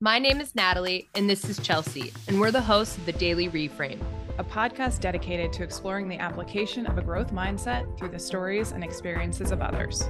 [0.00, 3.48] My name is Natalie, and this is Chelsea, and we're the hosts of The Daily
[3.48, 4.00] Reframe,
[4.38, 8.84] a podcast dedicated to exploring the application of a growth mindset through the stories and
[8.84, 10.08] experiences of others.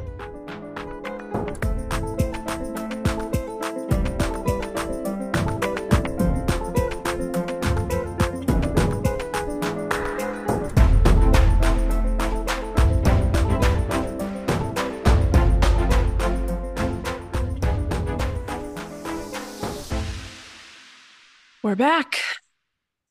[21.79, 22.19] Back.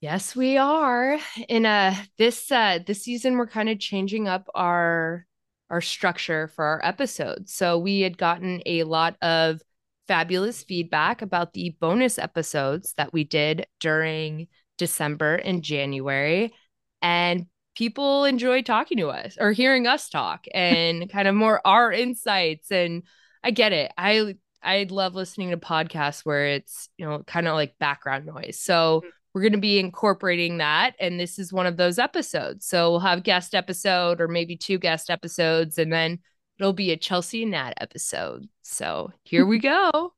[0.01, 1.17] Yes, we are.
[1.47, 5.25] In uh this uh this season we're kind of changing up our
[5.69, 7.53] our structure for our episodes.
[7.53, 9.61] So we had gotten a lot of
[10.07, 16.53] fabulous feedback about the bonus episodes that we did during December and January
[17.01, 21.91] and people enjoy talking to us or hearing us talk and kind of more our
[21.91, 23.03] insights and
[23.43, 23.91] I get it.
[23.97, 28.59] I I love listening to podcasts where it's, you know, kind of like background noise.
[28.59, 29.09] So mm-hmm.
[29.33, 30.95] we're going to be incorporating that.
[30.99, 32.65] And this is one of those episodes.
[32.65, 36.19] So we'll have guest episode or maybe two guest episodes, and then
[36.59, 38.47] it'll be a Chelsea and Nat episode.
[38.63, 39.59] So here we
[39.93, 40.13] go.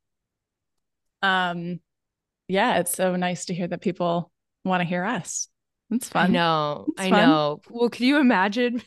[1.22, 1.80] Um,
[2.48, 4.32] yeah, it's so nice to hear that people
[4.64, 5.48] want to hear us.
[5.92, 6.30] It's fun.
[6.30, 6.86] I know.
[6.90, 7.30] It's I fun.
[7.30, 7.62] know.
[7.70, 8.82] Well, can you imagine?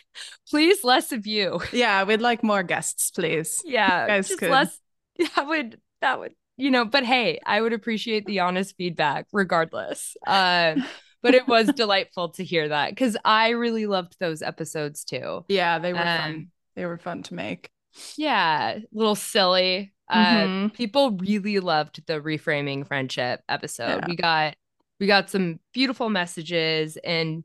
[0.50, 1.60] please, less of you.
[1.72, 3.62] Yeah, we'd like more guests, please.
[3.64, 4.50] Yeah, just could.
[4.50, 4.78] less
[5.36, 10.16] that would that would you know but hey i would appreciate the honest feedback regardless.
[10.26, 10.76] Uh,
[11.22, 15.44] but it was delightful to hear that because i really loved those episodes too.
[15.48, 17.70] Yeah they were um, fun they were fun to make.
[18.16, 19.92] Yeah a little silly.
[20.10, 20.66] Mm-hmm.
[20.66, 24.00] uh, people really loved the reframing friendship episode.
[24.00, 24.06] Yeah.
[24.08, 24.54] we got
[25.00, 27.44] we got some beautiful messages and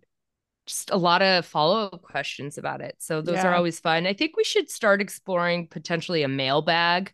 [0.66, 2.96] just a lot of follow-up questions about it.
[3.00, 3.48] So those yeah.
[3.48, 4.08] are always fun.
[4.08, 7.14] I think we should start exploring potentially a mailbag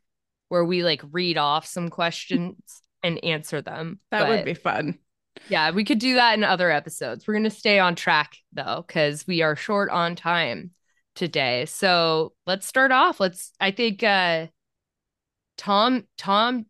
[0.50, 4.00] where we like read off some questions and answer them.
[4.11, 5.00] That but, would be fun.
[5.47, 7.25] Yeah, we could do that in other episodes.
[7.25, 10.71] We're going to stay on track though cuz we are short on time
[11.15, 11.65] today.
[11.65, 13.20] So, let's start off.
[13.20, 14.48] Let's I think uh
[15.58, 16.66] Tom Tom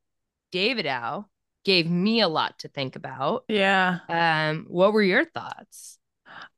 [0.53, 1.25] Davidow
[1.65, 3.45] gave me a lot to think about.
[3.47, 3.99] Yeah.
[4.07, 5.97] Um what were your thoughts?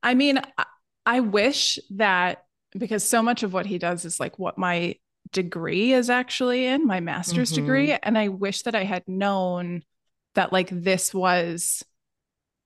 [0.03, 0.40] I mean,
[1.06, 2.46] I wish that
[2.78, 4.96] because so much of what he does is like what my
[5.31, 7.62] degree is actually in my master's mm-hmm.
[7.62, 9.84] degree and i wish that i had known
[10.36, 11.84] that like this was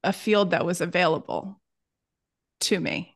[0.04, 1.60] a field that was available
[2.60, 3.16] to me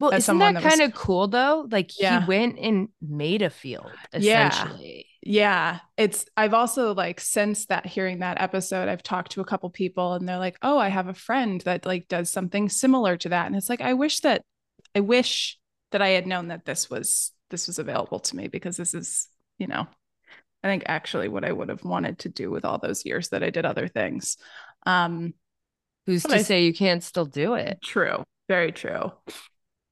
[0.00, 1.00] well isn't that, that kind of was...
[1.00, 2.20] cool though like yeah.
[2.20, 5.78] he went and made a field essentially yeah.
[5.78, 9.68] yeah it's i've also like since that hearing that episode i've talked to a couple
[9.70, 13.28] people and they're like oh i have a friend that like does something similar to
[13.28, 14.42] that and it's like i wish that
[14.94, 15.58] i wish
[15.92, 19.28] that i had known that this was this was available to me because this is,
[19.58, 19.86] you know,
[20.62, 23.42] I think actually what I would have wanted to do with all those years that
[23.42, 24.36] I did other things.
[24.84, 25.34] Um,
[26.06, 27.78] Who's to I, say you can't still do it?
[27.82, 28.24] True.
[28.48, 29.12] Very true.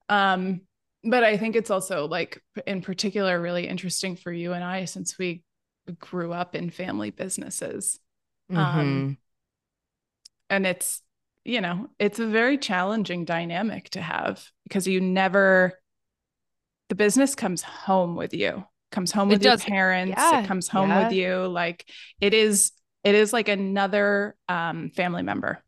[0.09, 0.61] Um,
[1.03, 5.17] but I think it's also like in particular really interesting for you and I since
[5.17, 5.43] we
[5.99, 7.99] grew up in family businesses.
[8.49, 8.79] Um, mm-hmm.
[8.79, 9.17] Um,
[10.49, 11.01] and it's,
[11.43, 15.79] you know, it's a very challenging dynamic to have because you never
[16.89, 18.63] the business comes home with you
[18.95, 20.41] comes home with your parents yeah.
[20.41, 21.03] it comes home yeah.
[21.03, 21.47] with you.
[21.47, 21.85] Like
[22.21, 22.71] it is
[23.03, 25.61] it is like another um family member.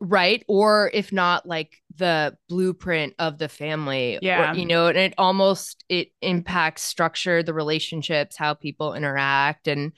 [0.00, 0.44] Right?
[0.48, 4.50] Or if not like the blueprint of the family yeah.
[4.50, 9.92] or, you know and it almost it impacts structure the relationships how people interact and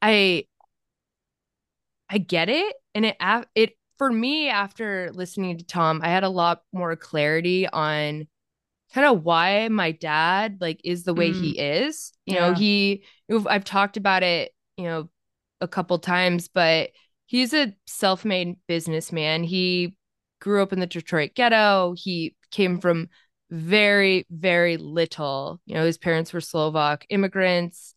[0.00, 0.44] i
[2.08, 2.76] i get it.
[2.94, 3.16] And it
[3.54, 8.28] it for me after listening to tom i had a lot more clarity on
[8.92, 11.40] kind of why my dad like is the way mm.
[11.40, 12.12] he is.
[12.26, 12.48] You yeah.
[12.48, 13.04] know, he
[13.46, 15.08] I've talked about it, you know,
[15.60, 16.90] a couple times, but
[17.26, 19.44] he's a self-made businessman.
[19.44, 19.96] He
[20.40, 21.94] grew up in the Detroit ghetto.
[21.96, 23.08] He came from
[23.50, 25.60] very very little.
[25.66, 27.94] You know, his parents were Slovak immigrants.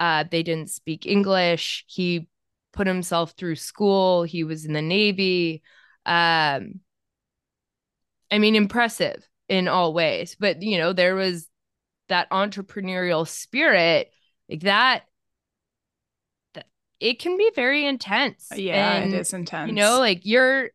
[0.00, 1.84] Uh they didn't speak English.
[1.88, 2.28] He
[2.72, 4.22] put himself through school.
[4.22, 5.62] He was in the Navy.
[6.06, 6.80] Um
[8.30, 10.36] I mean, impressive in all ways.
[10.38, 11.48] But you know, there was
[12.08, 14.10] that entrepreneurial spirit,
[14.48, 15.04] like that.
[16.54, 16.66] that
[17.00, 18.48] it can be very intense.
[18.54, 19.68] Yeah, and, it is intense.
[19.68, 20.70] You know, like you're,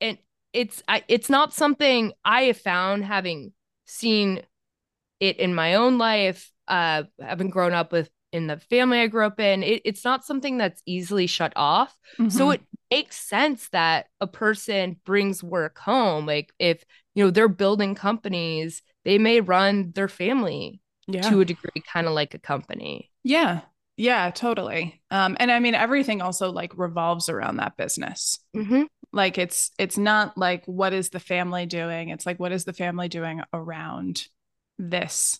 [0.00, 0.18] and
[0.52, 3.52] it's I, it's not something I have found having
[3.86, 4.42] seen
[5.20, 6.50] it in my own life.
[6.68, 10.24] Uh, having grown up with in the family I grew up in, it, it's not
[10.24, 11.96] something that's easily shut off.
[12.12, 12.28] Mm-hmm.
[12.28, 16.26] So it makes sense that a person brings work home.
[16.26, 16.84] Like if
[17.20, 21.20] you know they're building companies they may run their family yeah.
[21.20, 23.60] to a degree kind of like a company yeah
[24.00, 25.02] Yeah, totally.
[25.10, 28.38] Um, and I mean, everything also like revolves around that business.
[28.56, 28.84] Mm-hmm.
[29.12, 32.08] Like it's it's not like what is the family doing?
[32.08, 34.26] It's like what is the family doing around
[34.78, 35.38] this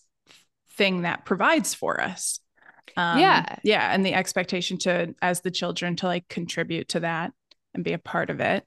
[0.73, 2.41] thing that provides for us?
[2.99, 7.33] Um, yeah, yeah, and the expectation to as the children to like contribute to that
[7.73, 8.67] and be a part of it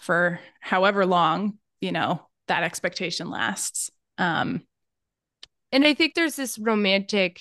[0.00, 3.90] for however long you know that expectation lasts.
[4.18, 4.62] Um,
[5.72, 7.40] and I think there's this romantic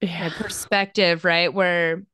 [0.00, 0.30] yeah.
[0.36, 1.52] perspective, right?
[1.52, 2.04] Where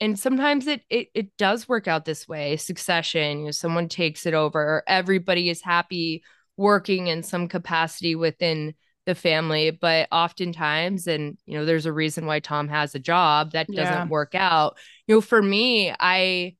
[0.00, 2.56] and sometimes it, it it does work out this way.
[2.56, 6.22] Succession, you know, someone takes it over, everybody is happy
[6.56, 8.74] working in some capacity within
[9.06, 13.52] the family, but oftentimes, and you know, there's a reason why Tom has a job
[13.52, 14.06] that doesn't yeah.
[14.06, 14.76] work out.
[15.06, 16.56] You know, for me, I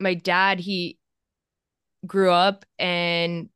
[0.00, 0.98] my dad, he
[2.06, 3.48] grew up and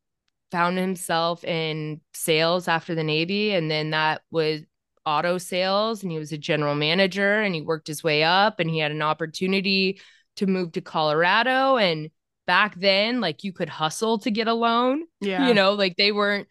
[0.50, 4.62] found himself in sales after the Navy, and then that was
[5.06, 8.68] auto sales and he was a general manager and he worked his way up and
[8.68, 10.00] he had an opportunity
[10.36, 12.10] to move to Colorado and
[12.46, 15.04] back then like you could hustle to get a loan.
[15.20, 15.48] Yeah.
[15.48, 16.48] You know, like they weren't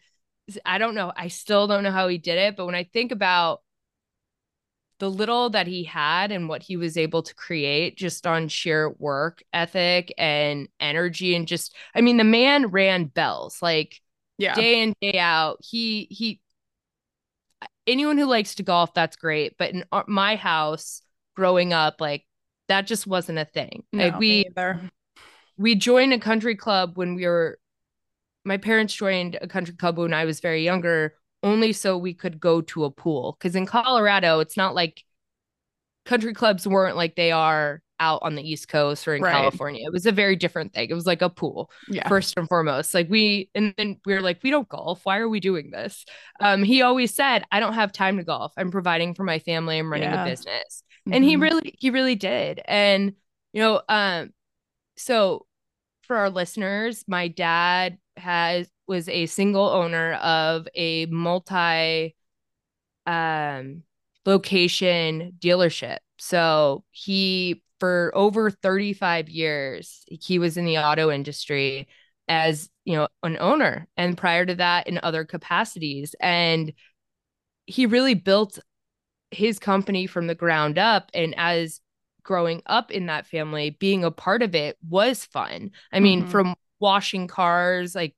[0.64, 1.12] I don't know.
[1.14, 3.62] I still don't know how he did it, but when I think about
[5.00, 8.90] the little that he had and what he was able to create just on sheer
[8.98, 14.00] work ethic and energy and just I mean the man ran bells like
[14.38, 14.54] yeah.
[14.54, 15.58] day in day out.
[15.62, 16.40] He he
[17.86, 19.56] anyone who likes to golf, that's great.
[19.58, 21.02] But in uh, my house
[21.34, 22.26] growing up, like
[22.68, 23.84] that just wasn't a thing.
[23.92, 24.46] No, like we
[25.56, 27.58] we joined a country club when we were
[28.44, 32.40] my parents joined a country club when I was very younger, only so we could
[32.40, 33.36] go to a pool.
[33.38, 35.04] Because in Colorado, it's not like
[36.04, 39.32] country clubs weren't like they are out on the East Coast or in right.
[39.32, 39.86] California.
[39.86, 40.88] It was a very different thing.
[40.88, 42.08] It was like a pool, yeah.
[42.08, 42.94] first and foremost.
[42.94, 45.00] Like we, and then we are like, we don't golf.
[45.04, 46.06] Why are we doing this?
[46.40, 48.52] Um, he always said, I don't have time to golf.
[48.56, 49.78] I'm providing for my family.
[49.78, 50.24] I'm running yeah.
[50.24, 50.82] a business.
[51.06, 51.12] Mm-hmm.
[51.14, 51.42] And he mm-hmm.
[51.42, 52.62] really, he really did.
[52.64, 53.12] And,
[53.52, 54.30] you know, um,
[54.96, 55.46] so
[56.04, 62.16] for our listeners, my dad has, was a single owner of a multi,
[63.06, 63.84] um,
[64.26, 65.98] location dealership.
[66.18, 71.88] So he for over 35 years he was in the auto industry
[72.28, 76.74] as you know an owner and prior to that in other capacities and
[77.66, 78.58] he really built
[79.30, 81.80] his company from the ground up and as
[82.22, 86.30] growing up in that family being a part of it was fun i mean mm-hmm.
[86.30, 88.14] from washing cars like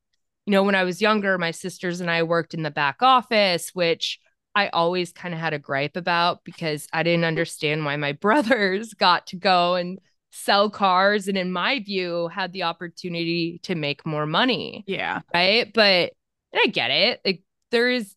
[0.46, 3.70] you know when i was younger my sisters and i worked in the back office
[3.74, 4.18] which
[4.54, 8.94] I always kind of had a gripe about because I didn't understand why my brothers
[8.94, 9.98] got to go and
[10.30, 14.84] sell cars and in my view had the opportunity to make more money.
[14.86, 15.20] Yeah.
[15.32, 15.72] Right?
[15.72, 16.12] But
[16.54, 17.20] I get it.
[17.24, 18.14] Like there is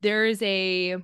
[0.00, 0.96] there is a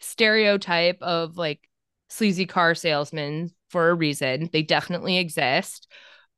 [0.00, 1.60] stereotype of like
[2.08, 4.48] sleazy car salesmen for a reason.
[4.52, 5.90] They definitely exist.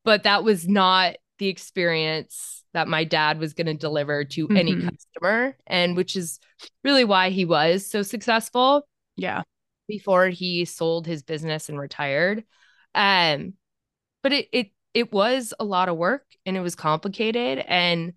[0.05, 4.57] But that was not the experience that my dad was going to deliver to mm-hmm.
[4.57, 6.39] any customer and which is
[6.83, 8.87] really why he was so successful
[9.17, 9.43] yeah
[9.89, 12.45] before he sold his business and retired
[12.95, 13.55] um
[14.23, 18.13] but it it it was a lot of work and it was complicated and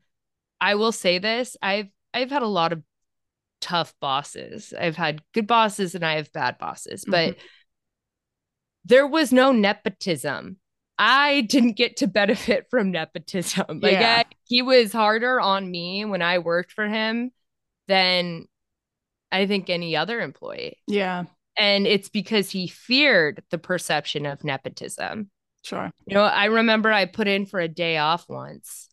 [0.59, 2.81] i will say this i've i've had a lot of
[3.61, 7.45] tough bosses i've had good bosses and i have bad bosses but mm-hmm.
[8.85, 10.57] there was no nepotism
[10.99, 13.79] I didn't get to benefit from nepotism.
[13.81, 14.23] Like yeah.
[14.25, 17.31] I, he was harder on me when I worked for him
[17.87, 18.47] than
[19.31, 20.77] I think any other employee.
[20.87, 21.25] Yeah.
[21.57, 25.29] And it's because he feared the perception of nepotism.
[25.63, 25.91] Sure.
[26.05, 28.89] You know, I remember I put in for a day off once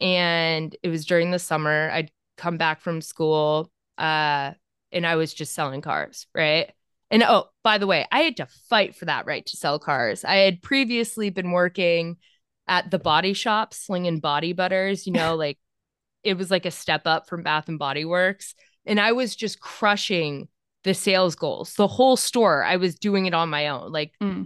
[0.00, 1.90] and it was during the summer.
[1.90, 4.52] I'd come back from school uh
[4.90, 6.72] and I was just selling cars, right?
[7.10, 10.24] And oh, by the way, I had to fight for that right to sell cars.
[10.24, 12.18] I had previously been working
[12.68, 15.58] at the body shop slinging body butters, you know, like
[16.22, 18.54] it was like a step up from Bath and Body Works.
[18.86, 20.48] And I was just crushing
[20.84, 21.74] the sales goals.
[21.74, 24.44] The whole store, I was doing it on my own, like mm.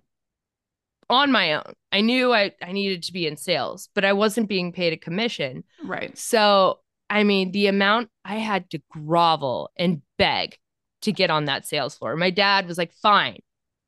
[1.11, 1.73] on my own.
[1.91, 4.97] I knew I, I needed to be in sales, but I wasn't being paid a
[4.97, 5.65] commission.
[5.85, 6.17] Right.
[6.17, 6.79] So,
[7.11, 10.59] I mean, the amount I had to grovel and beg
[11.03, 12.17] to get on that sales floor.
[12.17, 13.39] My dad was like, fine.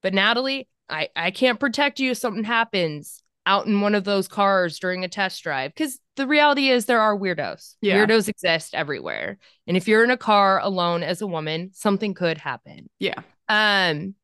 [0.03, 4.29] But Natalie, I, I can't protect you if something happens out in one of those
[4.29, 5.73] cars during a test drive.
[5.75, 7.75] Because the reality is there are weirdos.
[7.81, 7.97] Yeah.
[7.97, 9.39] Weirdos exist everywhere.
[9.67, 12.89] And if you're in a car alone as a woman, something could happen.
[12.99, 13.21] Yeah.
[13.49, 14.15] Um,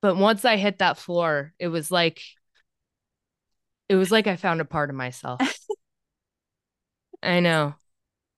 [0.00, 2.22] but once I hit that floor, it was like
[3.88, 5.40] it was like I found a part of myself.
[7.22, 7.74] I know.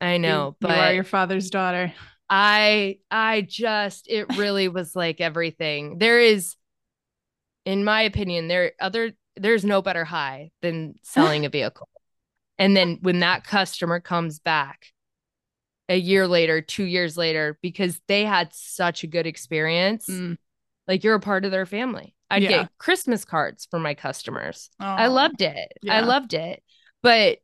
[0.01, 0.49] I know.
[0.49, 1.93] You, but you are your father's daughter.
[2.29, 5.99] I I just it really was like everything.
[5.99, 6.57] There is
[7.65, 11.89] in my opinion there other there's no better high than selling a vehicle.
[12.59, 14.87] And then when that customer comes back
[15.89, 20.39] a year later, 2 years later because they had such a good experience, Mm.
[20.87, 22.15] like you're a part of their family.
[22.31, 22.49] I'd Yeah.
[22.49, 24.71] get Christmas cards for my customers.
[24.79, 25.73] I Oh, loved it.
[25.89, 26.63] I loved it.
[27.03, 27.39] But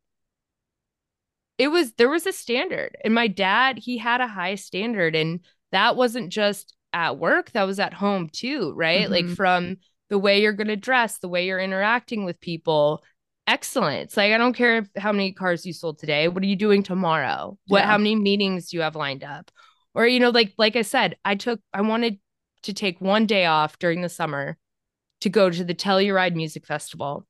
[1.61, 2.97] it was there was a standard.
[3.05, 5.41] And my dad, he had a high standard and
[5.73, 9.11] that wasn't just at work, that was at home too, right?
[9.11, 9.37] Like Mhm.
[9.37, 9.77] from
[10.09, 13.05] the way you're going to dress, the way you're interacting with people.
[13.47, 14.05] Excellent.
[14.05, 16.29] It's like I don't care if, how many cars you sold today.
[16.29, 17.59] What are you doing tomorrow?
[17.69, 19.51] What how many meetings do you have lined up?
[19.95, 22.19] Or you know like like I said, I took I wanted
[22.63, 24.57] to take one day off during the summer
[25.21, 27.27] to go to the Telluride Music Festival.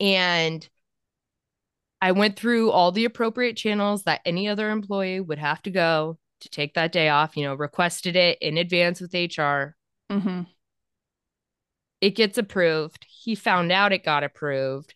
[0.00, 0.68] And
[2.02, 6.18] I went through all the appropriate channels that any other employee would have to go
[6.40, 9.76] to take that day off, you know, requested it in advance with HR.
[10.10, 10.48] Mhm.
[12.00, 13.06] It gets approved.
[13.08, 14.94] He found out it got approved.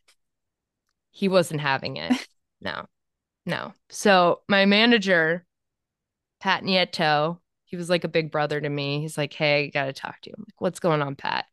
[1.12, 2.12] He wasn't having it.
[2.62, 2.86] No,
[3.44, 3.74] no.
[3.90, 5.44] So my manager,
[6.40, 9.00] Pat Nieto, he was like a big brother to me.
[9.00, 10.34] He's like, Hey, I got to talk to you.
[10.38, 11.44] I'm like, What's going on, Pat?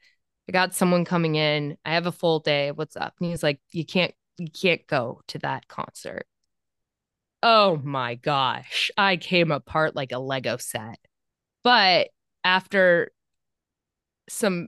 [0.48, 1.77] I got someone coming in.
[1.86, 2.72] I have a full day.
[2.72, 3.15] What's up?
[3.19, 6.27] And he's like, You can't, you can't go to that concert.
[7.41, 8.91] Oh my gosh.
[8.97, 11.00] I came apart like a Lego set.
[11.63, 12.09] But
[12.43, 13.12] after
[14.29, 14.67] some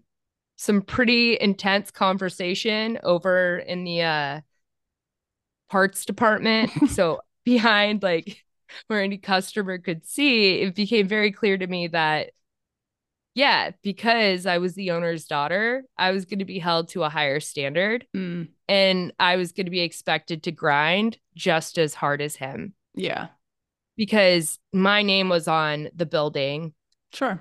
[0.58, 4.42] some pretty intense conversation over in the uh
[5.70, 6.72] parts department.
[6.90, 8.44] so behind like
[8.88, 12.32] where any customer could see, it became very clear to me that
[13.36, 17.10] yeah, because I was the owner's daughter, I was going to be held to a
[17.10, 18.48] higher standard Mm.
[18.68, 23.28] and I was going to be expected to grind just as hard as him Yeah.
[23.98, 26.74] because my name was on the building
[27.14, 27.40] Sure.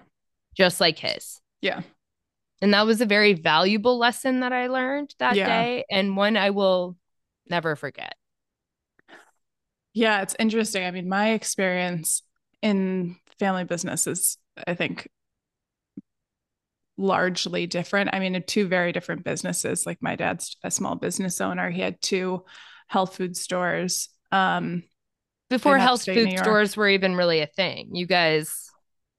[0.56, 1.40] just like his.
[1.60, 1.80] Yeah.
[2.60, 5.46] And that was a very valuable lesson that I learned that Yeah.
[5.46, 6.96] day and one I will
[7.48, 8.16] never forget.
[9.92, 10.84] Yeah, it's interesting.
[10.84, 12.22] I mean, my experience
[12.62, 15.08] in family business is, I think,
[16.96, 18.10] largely different.
[18.12, 19.86] I mean, two very different businesses.
[19.86, 21.70] Like my dad's a small business owner.
[21.70, 22.44] He had two
[22.88, 24.08] health food stores.
[24.30, 24.84] Um,
[25.50, 27.90] Before health food stores were even really a thing.
[27.94, 28.70] You guys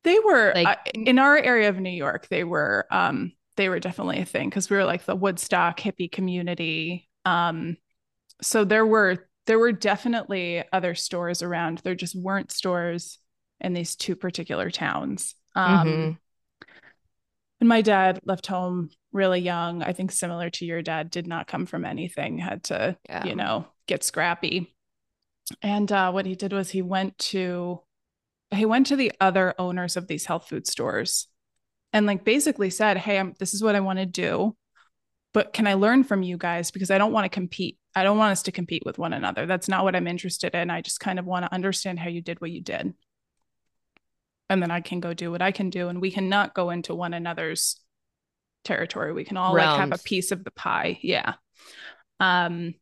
[0.04, 2.28] they were Like- uh, in our area of New York.
[2.30, 6.12] They were um, they were definitely a thing because we were like the Woodstock hippie
[6.12, 7.10] community.
[7.26, 7.78] Um,
[8.42, 11.80] so there were there were definitely other stores around.
[11.80, 13.18] There just weren't stores
[13.62, 15.36] in these two particular towns.
[15.56, 16.18] Um, Mhm.
[17.66, 19.82] And my dad left home really young.
[19.82, 23.26] I think similar to your dad, did not come from anything, had to, Yeah.
[23.26, 24.76] you know, get scrappy.
[25.64, 27.82] And uh, what he did was he went to
[28.52, 31.28] he went to the other owners of these health food stores
[31.92, 34.56] and like basically said, Hey, I'm this is what I want to do.
[35.34, 36.70] But can I learn from you guys?
[36.70, 37.80] Because I don't want to compete.
[37.96, 39.48] I don't want us to compete with one another.
[39.48, 40.70] That's not what I'm interested in.
[40.70, 42.94] I just kind of want to understand how you did what you did
[44.50, 46.94] and then I can go do what I can do, and we cannot go into
[46.94, 47.80] one another's
[48.64, 49.14] territory.
[49.14, 51.00] We can all like have a piece of the pie.
[51.02, 51.36] Yeah.
[52.20, 52.76] Um,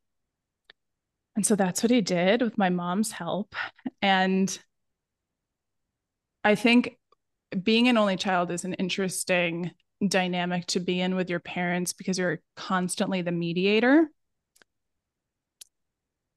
[1.36, 3.56] and so that's what he did with my mom's help.
[4.02, 4.58] And
[6.44, 6.98] I think
[7.62, 9.72] being an only child is an interesting
[10.06, 14.10] dynamic to be in with your parents because you're constantly the mediator.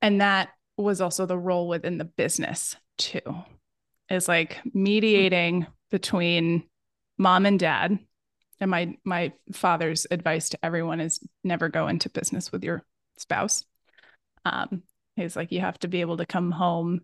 [0.01, 3.21] And that was also the role within the business too
[4.11, 6.65] is like mediating between
[7.19, 7.99] mom and dad.
[8.61, 12.83] And my my father's advice to everyone is never go into business with your
[13.19, 13.65] spouse.
[14.45, 14.83] Um
[15.15, 17.01] he's like you have to be able to come home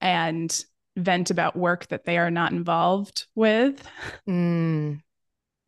[0.00, 0.64] and
[0.96, 3.82] vent about work that they are not involved with.
[4.28, 5.00] Mm.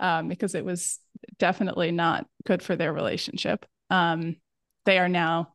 [0.01, 0.99] um because it was
[1.39, 3.65] definitely not good for their relationship.
[3.91, 4.37] Um
[4.85, 5.55] they are now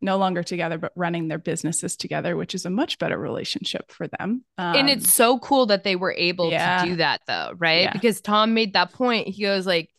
[0.00, 4.06] no longer together but running their businesses together which is a much better relationship for
[4.06, 6.82] them um, and it's so cool that they were able yeah.
[6.82, 7.82] to do that though, right?
[7.82, 7.92] Yeah.
[7.92, 9.28] Because Tom made that point.
[9.28, 9.90] He goes like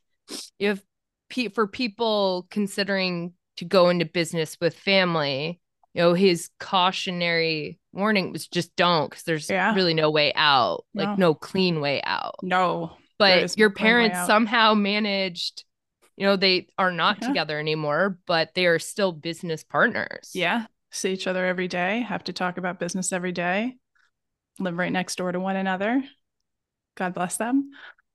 [0.59, 0.81] if
[1.29, 5.59] pe- for people considering to go into business with family,
[5.93, 9.73] you know, his cautionary warning was just don't because there's Yeah.
[9.75, 11.15] really no way out, like No.
[11.15, 12.35] no clean way out.
[12.43, 15.65] no But your no parents somehow managed,
[16.19, 17.29] you know, they are not Yeah.
[17.29, 20.31] together anymore, but they are still business partners.
[20.33, 20.65] Yeah.
[20.91, 23.77] See each other every day, have to talk about business every day,
[24.59, 26.03] live right next door to one another.
[26.95, 27.71] God bless them.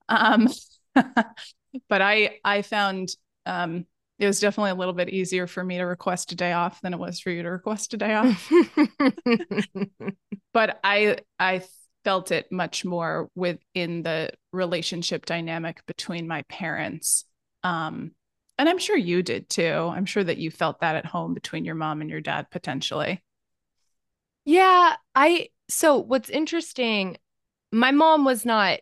[0.09, 0.49] Um,
[0.95, 3.09] but I I found
[3.47, 3.87] um
[4.19, 6.93] it was definitely a little bit easier for me to request a day off than
[6.93, 8.53] it was for you to request a day off.
[10.53, 11.63] but I I
[12.05, 17.25] felt it much more within the relationship dynamic between my parents.
[17.65, 18.13] Um,
[18.59, 19.91] and I'm sure you did too.
[19.93, 23.23] I'm sure that you felt that at home between your mom and your dad potentially.
[24.45, 27.17] Yeah, I so what's interesting,
[27.73, 28.81] my mom was not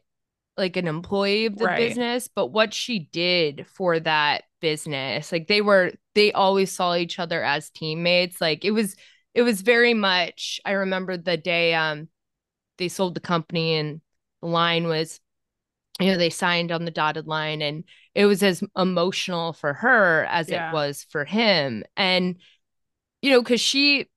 [0.57, 1.79] like an employee of the right.
[1.79, 7.19] business, but what she did for that business, like they were they always saw each
[7.19, 8.41] other as teammates.
[8.41, 8.97] Like it was
[9.35, 12.09] it was very much I remember the day um
[12.79, 14.01] they sold the company and
[14.43, 15.21] the line was
[16.01, 20.25] you know they signed on the dotted line and it was as emotional for her
[20.31, 20.71] as yeah.
[20.71, 22.37] it was for him and
[23.21, 24.09] you know cuz she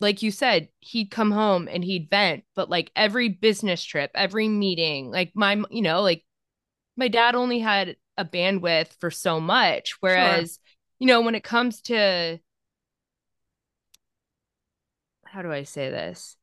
[0.00, 4.48] like you said he'd come home and he'd vent but like every business trip every
[4.48, 6.24] meeting like my you know like
[6.96, 10.76] my dad only had a bandwidth for so much whereas sure.
[10.98, 12.38] you know when it comes to
[15.24, 16.36] how do i say this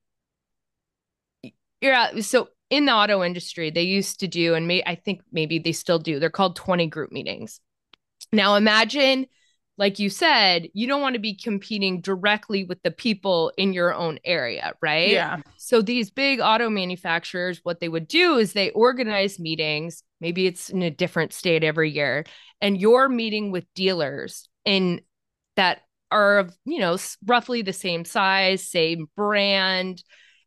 [1.82, 5.22] you're out so in the auto industry, they used to do, and may, I think
[5.32, 7.60] maybe they still do, they're called 20 group meetings.
[8.32, 9.28] Now imagine,
[9.78, 13.94] like you said, you don't want to be competing directly with the people in your
[13.94, 15.12] own area, right?
[15.12, 15.38] Yeah.
[15.58, 20.02] So these big auto manufacturers, what they would do is they organize meetings.
[20.20, 22.26] Maybe it's in a different state every year,
[22.60, 25.02] and you're meeting with dealers in
[25.58, 30.04] that are of, you know, roughly the same size, same brand,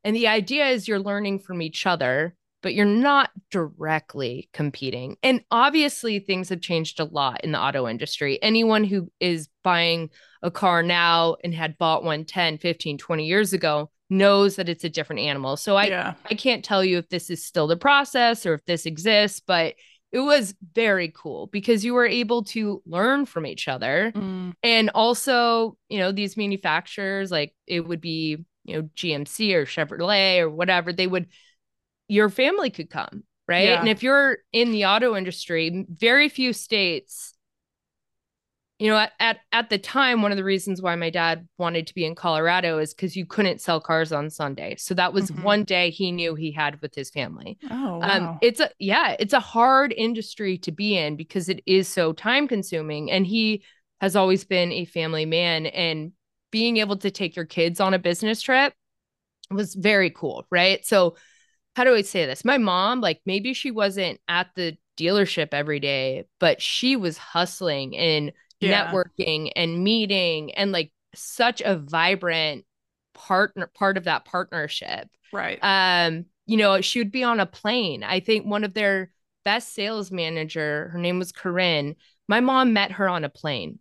[0.06, 5.16] and the idea is you're learning from each other, but you're not directly competing.
[5.20, 8.40] And obviously, things have changed a lot in the auto industry.
[8.40, 10.10] Anyone who is buying
[10.42, 14.84] a car now and had bought one 10, 15, 20 years ago knows that it's
[14.84, 15.56] a different animal.
[15.56, 16.14] So I yeah.
[16.30, 19.74] I can't tell you if this is still the process or if this exists, but
[20.12, 24.12] it was very cool because you were able to learn from each other.
[24.14, 24.52] Mm.
[24.62, 30.40] And also, you know, these manufacturers like it would be you know GMC or Chevrolet
[30.40, 31.28] or whatever, they would
[32.08, 33.68] your family could come, right?
[33.68, 33.80] Yeah.
[33.80, 37.36] And if you're in the auto industry, very few states
[38.78, 41.86] you know at, at at the time one of the reasons why my dad wanted
[41.86, 45.30] to be in colorado is because you couldn't sell cars on sunday so that was
[45.30, 45.42] mm-hmm.
[45.42, 48.30] one day he knew he had with his family oh um, wow.
[48.30, 52.12] um it's a yeah it's a hard industry to be in because it is so
[52.12, 53.62] time consuming and he
[54.00, 56.12] has always been a family man and
[56.56, 58.72] being able to take your kids on a business trip
[59.50, 60.86] was very cool, right?
[60.86, 61.16] So,
[61.74, 62.46] how do I say this?
[62.46, 67.94] My mom, like, maybe she wasn't at the dealership every day, but she was hustling
[67.94, 68.90] and yeah.
[68.90, 72.64] networking and meeting and like such a vibrant
[73.12, 75.10] partner part of that partnership.
[75.34, 75.58] Right.
[75.60, 78.02] Um, you know, she would be on a plane.
[78.02, 79.10] I think one of their
[79.44, 81.96] best sales manager, her name was Corinne.
[82.28, 83.78] My mom met her on a plane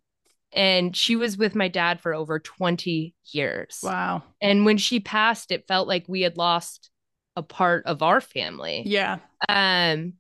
[0.56, 3.80] and she was with my dad for over 20 years.
[3.84, 4.24] Wow.
[4.42, 6.90] And when she passed, it felt like we had lost
[7.36, 8.84] a part of our family.
[8.86, 9.18] Yeah.
[9.50, 10.14] Um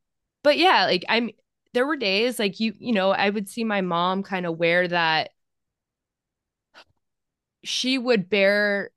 [0.44, 1.32] but yeah, like I'm
[1.74, 4.88] there were days like you you know, I would see my mom kind of wear
[4.90, 5.32] that
[7.64, 8.92] she would bear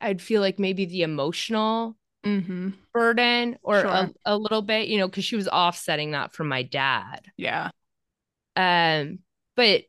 [0.00, 1.96] I'd feel like maybe the emotional
[2.26, 2.70] mm-hmm.
[2.92, 3.88] burden or sure.
[3.88, 7.26] a, a little bit, you know, because she was offsetting that from my dad.
[7.36, 7.70] Yeah.
[8.56, 9.20] Um,
[9.56, 9.84] but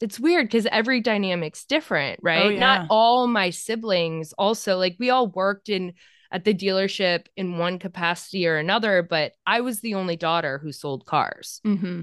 [0.00, 2.46] it's weird because every dynamic's different, right?
[2.46, 2.60] Oh, yeah.
[2.60, 5.94] Not all my siblings also like we all worked in
[6.30, 10.72] at the dealership in one capacity or another, but I was the only daughter who
[10.72, 11.60] sold cars.
[11.66, 12.02] Mm-hmm.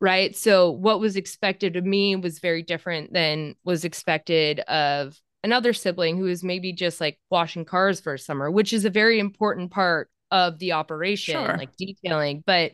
[0.00, 0.36] Right.
[0.36, 6.16] So what was expected of me was very different than was expected of another sibling
[6.16, 9.70] who was maybe just like washing cars for a summer, which is a very important
[9.70, 11.56] part of the operation, sure.
[11.56, 12.42] like detailing.
[12.44, 12.72] But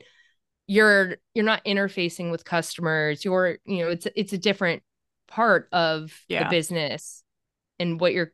[0.68, 3.24] you're you're not interfacing with customers.
[3.24, 4.82] You're you know it's it's a different
[5.26, 6.44] part of yeah.
[6.44, 7.24] the business
[7.80, 8.32] and what you're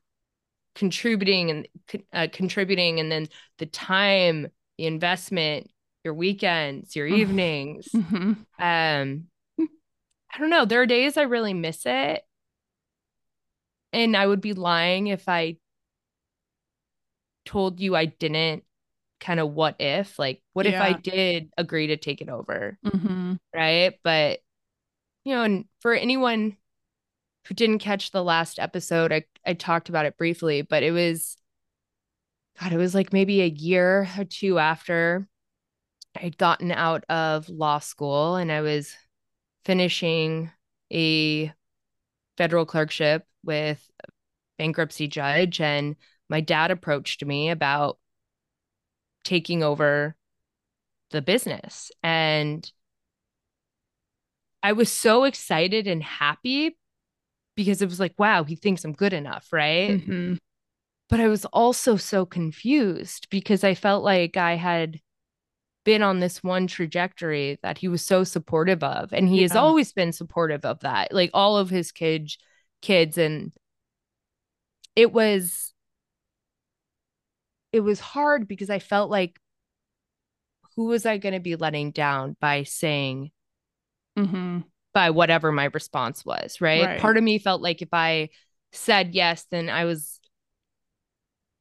[0.75, 5.71] contributing and uh, contributing and then the time the investment
[6.03, 7.89] your weekends your evenings.
[7.95, 8.33] Mm-hmm.
[8.63, 9.25] um
[9.59, 10.65] i don't know.
[10.65, 12.23] There are days i really miss it.
[13.93, 15.57] And i would be lying if i
[17.45, 18.65] told you i didn't
[19.25, 20.73] kind of what if like what yeah.
[20.73, 23.35] if i did agree to take it over mm-hmm.
[23.55, 24.41] right but
[25.25, 26.57] you know and for anyone
[27.47, 31.39] who didn't catch the last episode i i talked about it briefly but it was
[32.61, 35.27] god it was like maybe a year or two after
[36.21, 38.95] i'd gotten out of law school and i was
[39.65, 40.51] finishing
[40.93, 41.51] a
[42.37, 43.91] federal clerkship with
[44.59, 45.97] bankruptcy judge and
[46.29, 47.99] my dad approached me about
[49.25, 50.17] taking over
[51.11, 51.91] the business.
[52.03, 52.71] And
[54.63, 56.77] I was so excited and happy
[57.55, 59.91] because it was like, wow, he thinks I'm good enough, right?
[59.91, 60.35] Mm-hmm.
[61.09, 65.01] But I was also so confused because I felt like I had
[65.85, 69.43] been on this one trajectory that he was so supportive of and he yeah.
[69.43, 72.39] has always been supportive of that like all of his kids
[72.81, 73.53] kids and
[74.97, 75.74] it was
[77.75, 79.41] it was hard because i felt like
[80.77, 83.31] who was i going to be letting down by saying
[84.17, 84.61] mm-hmm.
[84.93, 86.85] by whatever my response was right?
[86.85, 88.29] right part of me felt like if i
[88.71, 90.21] said yes then i was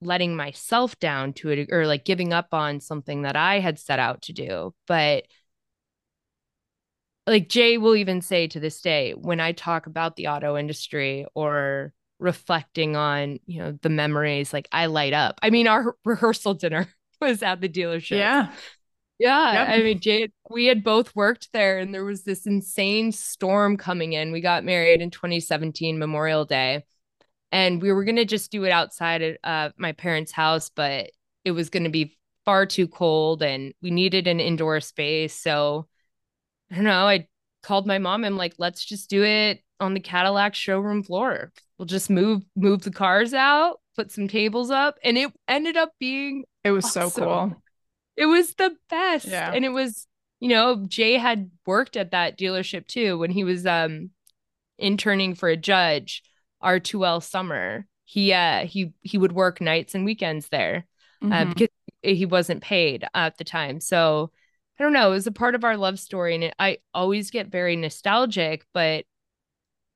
[0.01, 3.99] letting myself down to it or like giving up on something that I had set
[3.99, 4.73] out to do.
[4.85, 5.23] But
[7.25, 11.25] like Jay will even say to this day, when I talk about the auto industry
[11.33, 11.93] or
[12.23, 15.39] reflecting on, you know, the memories, like I light up.
[15.43, 16.87] I mean, our rehearsal dinner
[17.21, 18.17] was at the dealership.
[18.17, 18.51] Yeah.
[19.19, 19.53] Yeah.
[19.53, 19.67] Yep.
[19.69, 24.13] I mean, Jay, we had both worked there and there was this insane storm coming
[24.13, 24.31] in.
[24.31, 26.83] We got married in 2017, Memorial Day
[27.53, 31.11] and we were going to just do it outside of uh, my parents' house, but
[31.45, 35.35] it was going to be far too cold and we needed an indoor space.
[35.35, 35.87] So
[36.71, 37.07] I don't know.
[37.07, 37.27] I
[37.61, 41.51] called my mom and like, let's just do it on the Cadillac showroom floor.
[41.77, 45.91] We'll just move move the cars out, put some tables up, and it ended up
[45.99, 47.09] being it was awesome.
[47.09, 47.63] so cool.
[48.15, 49.27] It was the best.
[49.27, 49.51] Yeah.
[49.51, 50.07] And it was,
[50.39, 54.11] you know, Jay had worked at that dealership too when he was um
[54.77, 56.23] interning for a judge
[56.63, 60.85] R2L summer, he uh he he would work nights and weekends there
[61.21, 61.33] uh, mm-hmm.
[61.33, 61.69] uh, because
[62.01, 63.79] he wasn't paid at the time.
[63.79, 64.31] So
[64.79, 67.31] I don't know, it was a part of our love story and it, I always
[67.31, 69.05] get very nostalgic, but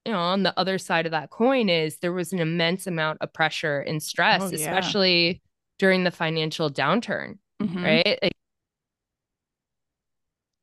[0.08, 3.18] you know, on the other side of that coin is there was an immense amount
[3.20, 4.56] of pressure and stress, oh, yeah.
[4.56, 5.42] especially
[5.80, 7.84] during the financial downturn, mm-hmm.
[7.84, 8.20] right?
[8.22, 8.32] Like,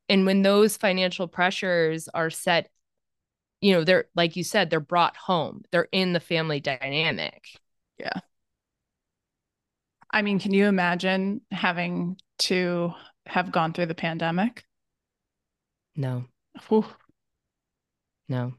[0.09, 2.69] and when those financial pressures are set
[3.61, 7.47] you know they're like you said they're brought home they're in the family dynamic
[7.97, 8.19] yeah
[10.11, 12.91] i mean can you imagine having to
[13.25, 14.65] have gone through the pandemic
[15.95, 16.25] no
[16.67, 16.85] Whew.
[18.27, 18.53] no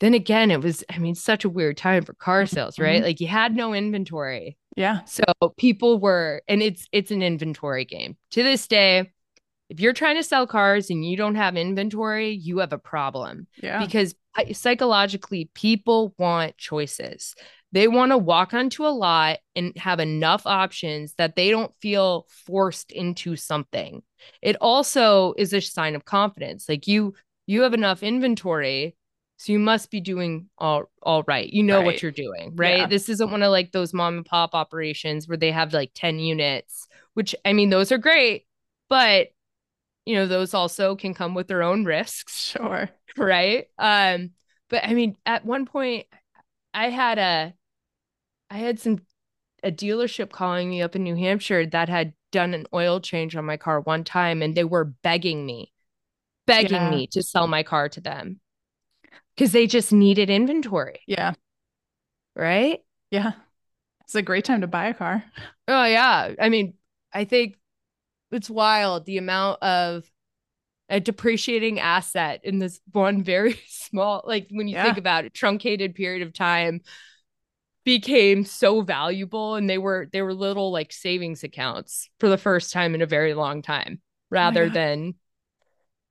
[0.00, 2.54] then again it was i mean such a weird time for car mm-hmm.
[2.54, 3.04] sales right mm-hmm.
[3.04, 5.24] like you had no inventory yeah so
[5.56, 9.10] people were and it's it's an inventory game to this day
[9.68, 13.46] if you're trying to sell cars and you don't have inventory, you have a problem.
[13.62, 13.84] Yeah.
[13.84, 14.14] Because
[14.52, 17.34] psychologically, people want choices.
[17.72, 22.26] They want to walk onto a lot and have enough options that they don't feel
[22.46, 24.02] forced into something.
[24.40, 26.66] It also is a sign of confidence.
[26.68, 27.14] Like you
[27.46, 28.96] you have enough inventory,
[29.38, 31.48] so you must be doing all all right.
[31.48, 31.86] You know right.
[31.86, 32.78] what you're doing, right?
[32.78, 32.86] Yeah.
[32.86, 36.18] This isn't one of like those mom and pop operations where they have like 10
[36.18, 38.46] units, which I mean those are great,
[38.88, 39.28] but
[40.08, 44.30] you know those also can come with their own risks sure right um
[44.70, 46.06] but i mean at one point
[46.72, 47.52] i had a
[48.50, 48.98] i had some
[49.62, 53.44] a dealership calling me up in new hampshire that had done an oil change on
[53.44, 55.74] my car one time and they were begging me
[56.46, 56.90] begging yeah.
[56.90, 58.40] me to sell my car to them
[59.38, 61.00] because they just needed inventory.
[61.06, 61.34] Yeah.
[62.34, 62.80] Right?
[63.12, 63.32] Yeah.
[64.00, 65.22] It's a great time to buy a car.
[65.68, 66.34] Oh yeah.
[66.40, 66.74] I mean
[67.12, 67.56] i think
[68.30, 70.10] it's wild the amount of
[70.88, 74.84] a depreciating asset in this one very small like when you yeah.
[74.84, 76.80] think about it truncated period of time
[77.84, 82.72] became so valuable and they were they were little like savings accounts for the first
[82.72, 85.14] time in a very long time oh rather oh than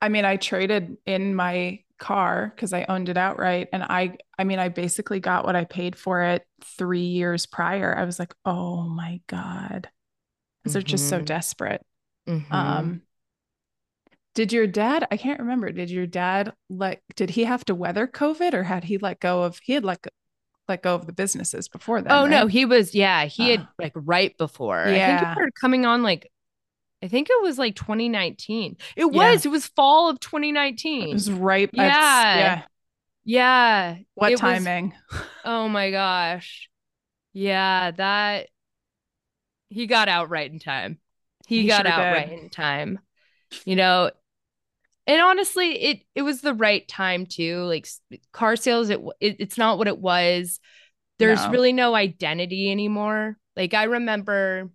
[0.00, 4.44] I mean I traded in my car cuz I owned it outright and I I
[4.44, 8.34] mean I basically got what I paid for it 3 years prior I was like
[8.44, 9.88] oh my god
[10.62, 10.72] because mm-hmm.
[10.72, 11.24] they're just so mm-hmm.
[11.24, 11.84] desperate
[12.28, 12.54] Mm-hmm.
[12.54, 13.02] Um,
[14.34, 18.06] did your dad, I can't remember, did your dad let, did he have to weather
[18.06, 20.06] COVID or had he let go of, he had let,
[20.68, 22.12] let go of the businesses before that?
[22.12, 22.30] Oh, right?
[22.30, 24.84] no, he was, yeah, he uh, had like right before.
[24.86, 24.92] Yeah.
[24.92, 26.30] I think he started coming on like,
[27.02, 28.76] I think it was like 2019.
[28.96, 29.48] It was, yeah.
[29.48, 31.10] it was fall of 2019.
[31.10, 31.70] It was right.
[31.72, 32.38] Yeah.
[32.38, 32.62] Yeah.
[33.24, 33.96] Yeah.
[34.14, 34.94] What timing?
[35.12, 36.68] Was, oh my gosh.
[37.32, 37.92] Yeah.
[37.92, 38.48] That
[39.68, 40.98] he got out right in time.
[41.46, 42.18] He, he got sure out did.
[42.18, 42.98] right in time.
[43.64, 44.10] You know,
[45.06, 47.62] and honestly, it it was the right time too.
[47.64, 47.88] Like
[48.32, 50.60] car sales, it, it it's not what it was.
[51.18, 51.50] There's no.
[51.50, 53.38] really no identity anymore.
[53.56, 54.70] Like I remember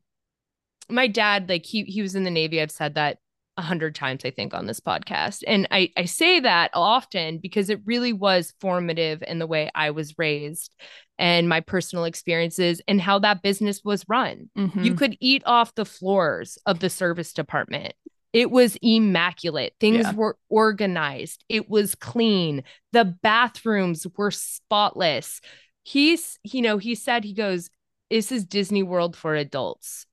[0.93, 2.62] my dad, like he he was in the Navy.
[2.62, 3.17] I've said that
[3.58, 5.43] a hundred times, I think, on this podcast.
[5.45, 9.91] And I, I say that often because it really was formative in the way I
[9.91, 10.73] was raised
[11.19, 14.49] and my personal experiences and how that business was run.
[14.58, 14.84] Mm-hmm.
[14.84, 17.93] You could eat off the floors of the service department.
[18.32, 19.73] It was immaculate.
[19.79, 20.13] Things yeah.
[20.13, 21.45] were organized.
[21.47, 22.63] It was clean.
[22.91, 25.39] The bathrooms were spotless.
[25.84, 27.69] He's, you know, he said, he goes,
[28.10, 30.08] This is Disney World for adults.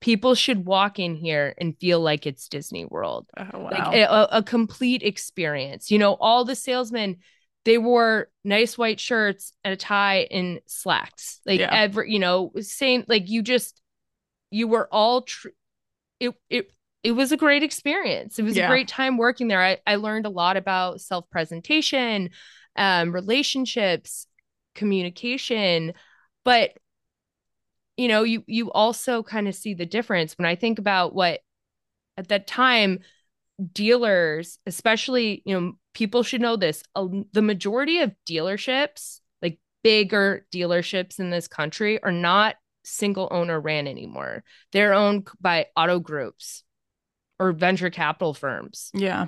[0.00, 3.26] People should walk in here and feel like it's Disney World.
[3.36, 3.70] Oh, wow.
[3.70, 5.90] Like a, a complete experience.
[5.90, 7.16] You know, all the salesmen,
[7.64, 11.40] they wore nice white shirts and a tie and slacks.
[11.44, 11.70] Like yeah.
[11.72, 13.80] every, you know, same, like you just,
[14.50, 15.50] you were all true.
[16.20, 16.70] It, it,
[17.02, 18.38] it was a great experience.
[18.38, 18.66] It was yeah.
[18.66, 19.62] a great time working there.
[19.62, 22.30] I, I learned a lot about self presentation,
[22.76, 24.26] um, relationships,
[24.74, 25.92] communication,
[26.44, 26.70] but
[27.98, 31.40] you know, you you also kind of see the difference when I think about what
[32.16, 33.00] at that time
[33.72, 36.82] dealers, especially you know, people should know this.
[36.94, 43.88] the majority of dealerships, like bigger dealerships in this country, are not single owner ran
[43.88, 44.44] anymore.
[44.72, 46.62] They're owned by auto groups
[47.40, 48.90] or venture capital firms.
[48.94, 49.26] Yeah.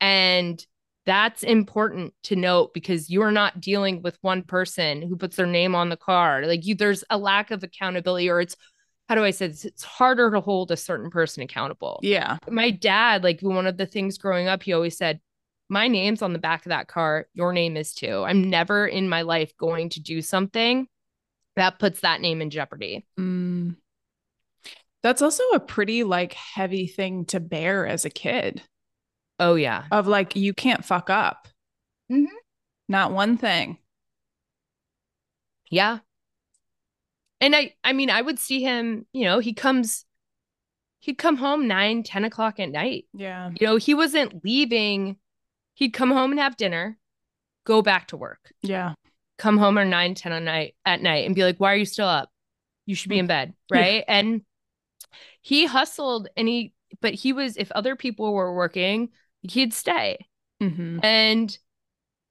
[0.00, 0.64] And
[1.06, 5.46] that's important to note because you are not dealing with one person who puts their
[5.46, 6.46] name on the card.
[6.46, 8.56] Like you there's a lack of accountability or it's
[9.08, 9.64] how do I say this?
[9.64, 11.98] It's harder to hold a certain person accountable.
[12.00, 12.38] Yeah.
[12.48, 15.20] My dad, like one of the things growing up, he always said,
[15.68, 17.26] My name's on the back of that car.
[17.34, 18.22] Your name is too.
[18.22, 20.86] I'm never in my life going to do something
[21.56, 23.04] that puts that name in jeopardy.
[23.18, 23.74] Mm.
[25.02, 28.62] That's also a pretty like heavy thing to bear as a kid.
[29.40, 29.84] Oh yeah.
[29.90, 31.48] Of like you can't fuck up.
[32.12, 32.26] Mm-hmm.
[32.88, 33.78] Not one thing.
[35.70, 36.00] Yeah.
[37.40, 40.04] And I I mean I would see him, you know, he comes
[41.00, 43.06] he'd come home nine, 10 o'clock at night.
[43.14, 43.50] Yeah.
[43.58, 45.16] You know, he wasn't leaving.
[45.74, 46.98] He'd come home and have dinner,
[47.64, 48.52] go back to work.
[48.60, 48.92] Yeah.
[49.38, 51.86] Come home at nine, 10 at night at night and be like, why are you
[51.86, 52.30] still up?
[52.84, 53.54] You should be in bed.
[53.72, 54.04] Right.
[54.06, 54.42] And
[55.40, 59.10] he hustled and he but he was if other people were working,
[59.42, 60.26] he'd stay.
[60.62, 60.98] Mm-hmm.
[61.02, 61.58] And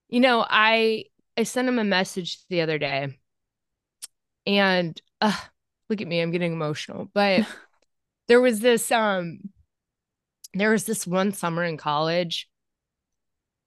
[0.10, 1.06] you know, I
[1.38, 3.18] I sent him a message the other day,
[4.46, 5.36] and uh,
[5.90, 7.10] look at me, I'm getting emotional.
[7.14, 7.48] But
[8.28, 9.40] there was this um,
[10.54, 12.50] there was this one summer in college.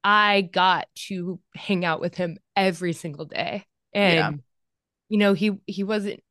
[0.05, 4.31] I got to hang out with him every single day, and yeah.
[5.09, 6.23] you know, he he wasn't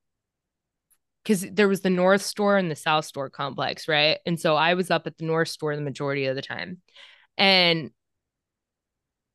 [1.23, 4.19] because there was the North Store and the South Store complex, right?
[4.25, 6.81] And so I was up at the North Store the majority of the time.
[7.37, 7.91] And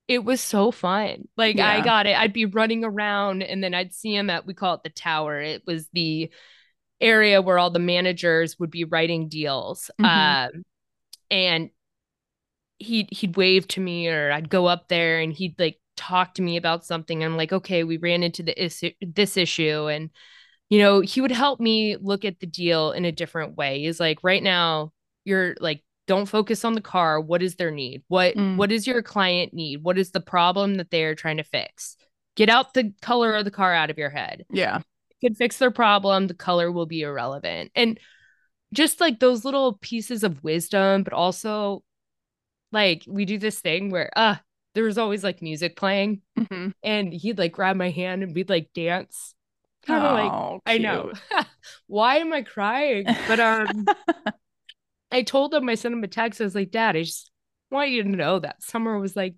[0.08, 1.28] it was so fun.
[1.36, 1.68] Like yeah.
[1.68, 2.16] I got it.
[2.16, 5.40] I'd be running around and then I'd see him at we call it the tower.
[5.40, 6.30] It was the
[7.00, 9.90] area where all the managers would be writing deals.
[10.00, 10.56] Mm-hmm.
[10.56, 10.62] Um
[11.30, 11.70] and
[12.78, 16.42] he'd he'd wave to me or I'd go up there and he'd like talk to
[16.42, 17.24] me about something.
[17.24, 20.10] I'm like, okay, we ran into the issue this issue and
[20.68, 23.82] you know, he would help me look at the deal in a different way.
[23.82, 24.92] He's like, right now,
[25.24, 27.20] you're like, don't focus on the car.
[27.20, 28.02] What is their need?
[28.08, 28.56] What mm.
[28.56, 29.82] what does your client need?
[29.82, 31.96] What is the problem that they're trying to fix?
[32.36, 34.44] Get out the color of the car out of your head.
[34.50, 34.80] Yeah.
[35.20, 37.72] You can fix their problem, the color will be irrelevant.
[37.74, 37.98] And
[38.72, 41.82] just like those little pieces of wisdom, but also
[42.72, 44.36] like we do this thing where uh
[44.74, 46.68] there was always like music playing mm-hmm.
[46.82, 49.34] and he'd like grab my hand and we'd like dance
[49.86, 51.12] kind of oh, like I know.
[51.86, 53.06] Why am I crying?
[53.28, 53.86] But um
[55.12, 56.40] I told him I sent him a text.
[56.40, 57.30] I was like, Dad, I just
[57.70, 59.34] want you to know that summer was like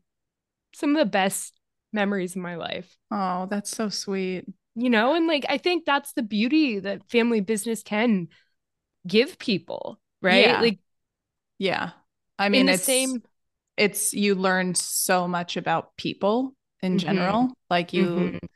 [0.75, 1.55] some of the best
[1.93, 2.97] memories of my life.
[3.11, 4.47] Oh, that's so sweet.
[4.75, 8.29] You know, and like I think that's the beauty that family business can
[9.07, 10.47] give people, right?
[10.47, 10.61] Yeah.
[10.61, 10.79] Like
[11.59, 11.91] Yeah.
[12.39, 13.23] I mean, it's same
[13.77, 17.07] it's you learn so much about people in mm-hmm.
[17.07, 17.53] general.
[17.69, 18.47] Like you mm-hmm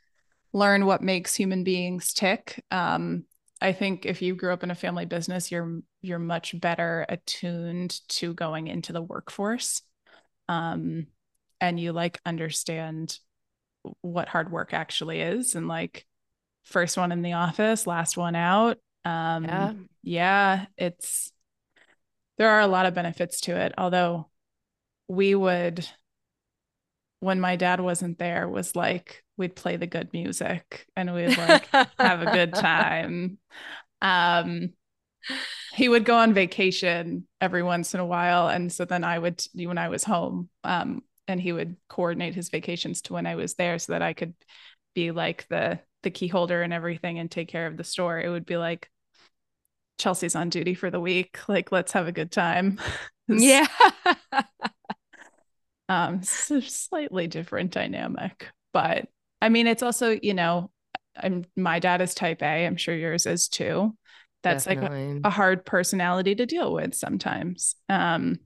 [0.53, 2.63] learn what makes human beings tick.
[2.71, 3.25] Um,
[3.59, 7.99] I think if you grew up in a family business, you're you're much better attuned
[8.09, 9.81] to going into the workforce,
[10.47, 11.07] um,
[11.59, 13.17] and you like understand
[14.01, 16.05] what hard work actually is, and like
[16.63, 18.77] first one in the office, last one out.
[19.05, 19.73] Um, yeah.
[20.03, 21.31] yeah, it's
[22.37, 23.73] there are a lot of benefits to it.
[23.77, 24.29] Although
[25.07, 25.87] we would,
[27.21, 31.67] when my dad wasn't there, was like we'd play the good music and we'd like
[31.99, 33.37] have a good time.
[34.01, 34.73] Um,
[35.73, 38.47] he would go on vacation every once in a while.
[38.47, 42.49] And so then I would, when I was home, um, and he would coordinate his
[42.49, 44.33] vacations to when I was there so that I could
[44.93, 48.19] be like the the key holder and everything and take care of the store.
[48.19, 48.89] It would be like
[49.97, 51.39] Chelsea's on duty for the week.
[51.47, 52.79] Like, let's have a good time.
[53.27, 53.67] yeah.
[55.89, 59.07] um, so slightly different dynamic, but
[59.43, 60.71] I mean, it's also, you know,
[61.17, 62.65] I'm my dad is type A.
[62.65, 63.93] I'm sure yours is too.
[64.41, 65.15] that's Definitely.
[65.15, 67.75] like a, a, hard personality to deal with sometimes.
[67.89, 68.39] Um,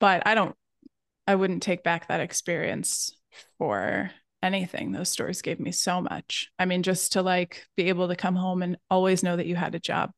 [0.00, 0.54] but I don't,
[1.26, 3.16] I wouldn't take back that experience
[3.56, 4.10] for
[4.42, 4.92] anything.
[4.92, 6.50] Those stores gave me so much.
[6.58, 9.56] I mean, just to like be able to come home and always know that you
[9.56, 10.10] had a job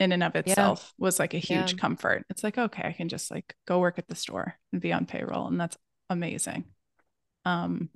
[0.00, 1.04] in and of itself yeah.
[1.04, 1.78] was like a huge yeah.
[1.78, 2.24] comfort.
[2.28, 5.06] It's like, okay, I can just like go work at the store and be on
[5.06, 5.46] payroll.
[5.46, 5.76] And that's
[6.10, 6.64] amazing.
[7.44, 7.88] Um,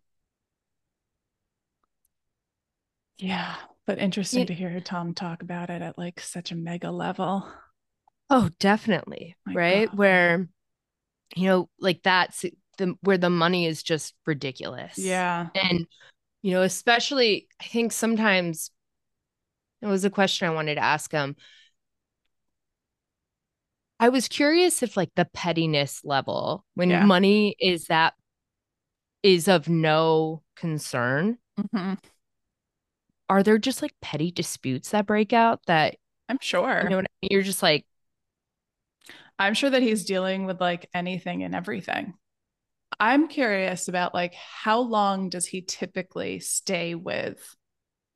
[3.21, 3.57] yeah,
[3.87, 4.47] but interesting yeah.
[4.47, 7.47] to hear Tom talk about it at like such a mega level.
[8.29, 9.37] Oh, definitely.
[9.47, 9.89] My right.
[9.89, 9.99] God.
[9.99, 10.49] Where,
[11.37, 12.45] you know, like that's
[12.79, 14.97] the where the money is just ridiculous.
[14.97, 15.49] Yeah.
[15.55, 15.87] And,
[16.43, 18.71] you know, especially I think sometimes
[19.83, 21.37] it was a question I wanted to ask him.
[23.99, 27.05] I was curious if like the pettiness level when yeah.
[27.05, 28.15] money is that
[29.23, 31.37] is of no concern.
[31.59, 31.95] Mm-hmm.
[33.31, 35.97] Are there just like petty disputes that break out that
[36.29, 36.81] I'm sure.
[36.83, 37.29] You know I mean?
[37.31, 37.87] You're just like
[39.39, 42.15] I'm sure that he's dealing with like anything and everything.
[42.99, 47.57] I'm curious about like how long does he typically stay with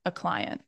[0.05, 0.63] a client?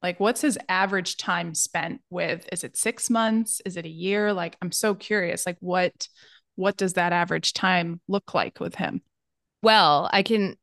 [0.00, 2.48] Like, what's his average time spent with?
[2.52, 3.60] Is it six months?
[3.66, 4.32] Is it a year?
[4.32, 5.44] Like, I'm so curious.
[5.44, 6.08] Like, what
[6.54, 9.02] what does that average time look like with him?
[9.60, 10.56] Well, I can.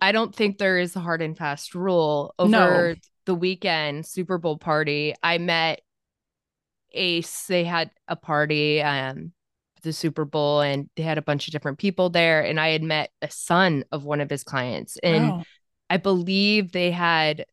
[0.00, 2.94] I don't think there is a hard and fast rule over no.
[3.26, 5.14] the weekend Super Bowl party.
[5.22, 5.80] I met
[6.92, 7.46] Ace.
[7.46, 9.32] They had a party, um,
[9.82, 12.42] the Super Bowl, and they had a bunch of different people there.
[12.42, 15.42] And I had met a son of one of his clients, and oh.
[15.88, 17.46] I believe they had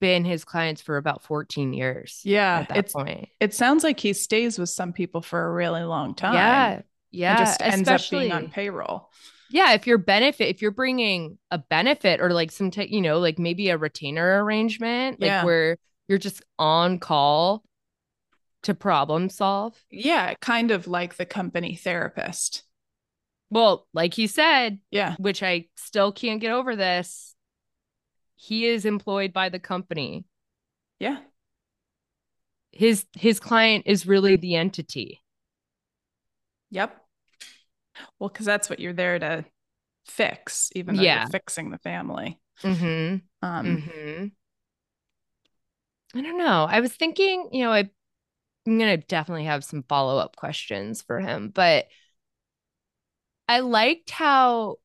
[0.00, 2.20] been his clients for about 14 years.
[2.24, 2.60] Yeah.
[2.60, 3.28] At that point.
[3.40, 6.34] It sounds like he stays with some people for a really long time.
[6.34, 6.82] Yeah.
[7.10, 7.38] Yeah.
[7.38, 9.10] just ends up being on payroll.
[9.50, 9.72] Yeah.
[9.72, 13.38] If you're benefit, if you're bringing a benefit or like some, t- you know, like
[13.38, 15.44] maybe a retainer arrangement, like yeah.
[15.44, 15.76] where
[16.08, 17.62] you're just on call
[18.62, 19.74] to problem solve.
[19.90, 20.34] Yeah.
[20.40, 22.64] Kind of like the company therapist.
[23.50, 27.34] Well, like he said, yeah, which I still can't get over this
[28.44, 30.24] he is employed by the company.
[30.98, 31.18] Yeah.
[32.72, 35.22] His his client is really the entity.
[36.70, 37.03] Yep.
[38.18, 39.44] Well, because that's what you're there to
[40.06, 41.22] fix, even though yeah.
[41.22, 42.38] you're fixing the family.
[42.62, 43.46] Mm-hmm.
[43.46, 44.26] Um, mm-hmm.
[46.16, 46.66] I don't know.
[46.68, 47.90] I was thinking, you know, I,
[48.66, 51.86] I'm gonna definitely have some follow up questions for him, but
[53.48, 54.76] I liked how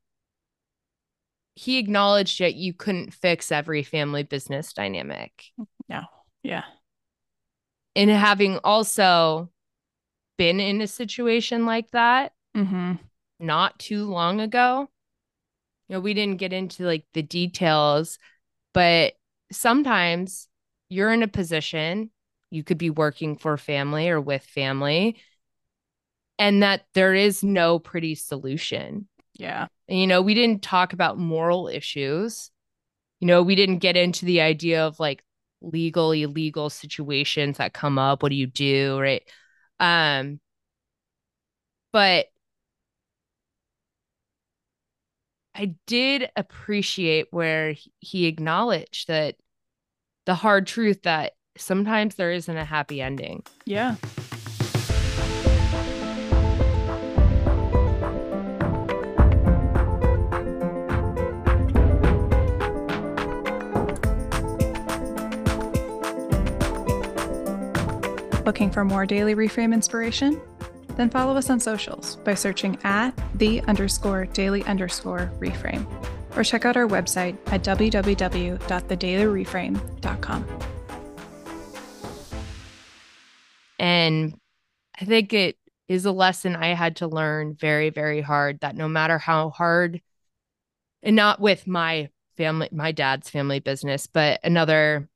[1.55, 5.45] he acknowledged that you couldn't fix every family business dynamic.
[5.87, 6.03] No.
[6.43, 6.63] Yeah.
[7.95, 9.49] And having also
[10.37, 12.93] been in a situation like that mm-hmm.
[13.39, 14.89] not too long ago,
[15.87, 18.19] you know, we didn't get into like the details,
[18.73, 19.13] but
[19.51, 20.47] sometimes
[20.89, 22.11] you're in a position,
[22.51, 25.17] you could be working for family or with family,
[26.37, 29.07] and that there is no pretty solution.
[29.33, 29.67] Yeah.
[29.87, 32.51] And, you know, we didn't talk about moral issues.
[33.19, 35.23] You know, we didn't get into the idea of like
[35.61, 38.21] legal, illegal situations that come up.
[38.21, 38.99] What do you do?
[38.99, 39.23] Right.
[39.79, 40.39] Um,
[41.91, 42.27] but
[45.59, 49.35] I did appreciate where he acknowledged that
[50.25, 53.43] the hard truth that sometimes there isn't a happy ending.
[53.65, 53.97] Yeah.
[68.45, 70.41] Looking for more daily reframe inspiration?
[70.99, 75.87] Then follow us on socials by searching at the underscore daily underscore reframe
[76.35, 80.59] or check out our website at www.thedailyreframe.com.
[83.79, 84.37] And
[84.99, 85.55] I think it
[85.87, 90.01] is a lesson I had to learn very, very hard that no matter how hard,
[91.01, 95.07] and not with my family, my dad's family business, but another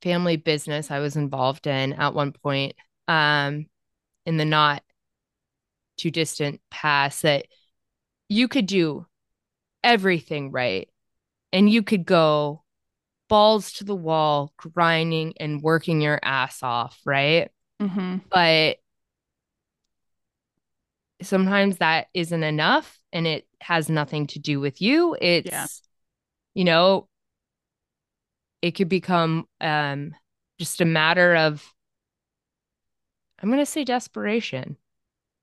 [0.00, 2.76] family business I was involved in at one point
[3.08, 3.66] um,
[4.26, 4.82] in the not
[5.96, 7.46] too distant past that
[8.28, 9.06] you could do
[9.82, 10.88] everything right
[11.52, 12.62] and you could go
[13.28, 18.16] balls to the wall grinding and working your ass off right mm-hmm.
[18.30, 18.78] but
[21.22, 25.66] sometimes that isn't enough and it has nothing to do with you it's yeah.
[26.54, 27.08] you know
[28.62, 30.14] it could become um,
[30.58, 31.72] just a matter of
[33.40, 34.76] i'm going to say desperation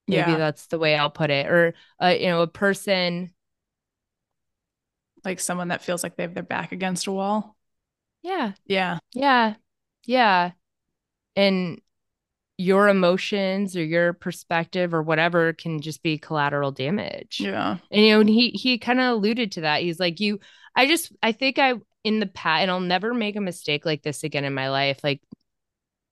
[0.08, 0.38] maybe yeah.
[0.38, 3.32] that's the way i'll put it or uh, you know a person
[5.26, 7.56] like someone that feels like they have their back against a wall
[8.24, 9.56] yeah yeah yeah
[10.08, 10.52] Yeah.
[11.36, 11.82] And
[12.58, 17.40] your emotions or your perspective or whatever can just be collateral damage.
[17.40, 17.78] Yeah.
[17.92, 19.82] And you know, and he he kind of alluded to that.
[19.84, 20.40] He's like, you
[20.76, 24.02] I just I think I in the past and I'll never make a mistake like
[24.02, 25.02] this again in my life.
[25.04, 25.22] Like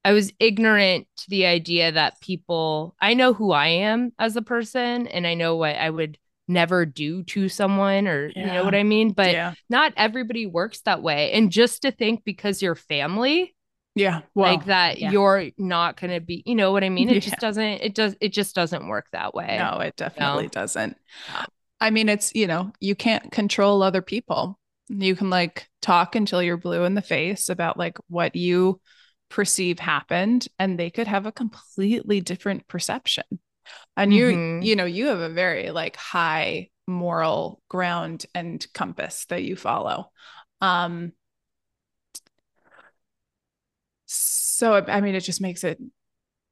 [0.06, 4.42] I was ignorant to the idea that people I know who I am as a
[4.44, 8.46] person and I know what I would never do to someone or yeah.
[8.46, 9.14] you know what I mean?
[9.14, 9.56] But yeah.
[9.68, 11.32] not everybody works that way.
[11.32, 13.56] And just to think because you're family
[13.96, 14.22] yeah.
[14.36, 15.12] Well, like that yeah.
[15.12, 17.10] you're not going to be, you know what I mean?
[17.10, 19.58] It just doesn't, it does, it just doesn't work that way.
[19.58, 20.50] No, it definitely no.
[20.50, 20.98] doesn't.
[21.80, 24.60] I mean, it's, you know, you can't control other people.
[24.90, 28.82] You can like talk until you're blue in the face about like what you
[29.30, 33.26] perceive happened, and they could have a completely different perception.
[33.98, 34.64] And you, mm-hmm.
[34.64, 40.12] you know, you have a very like high moral ground and compass that you follow.
[40.62, 41.14] Um,
[44.06, 45.80] so I mean, it just makes it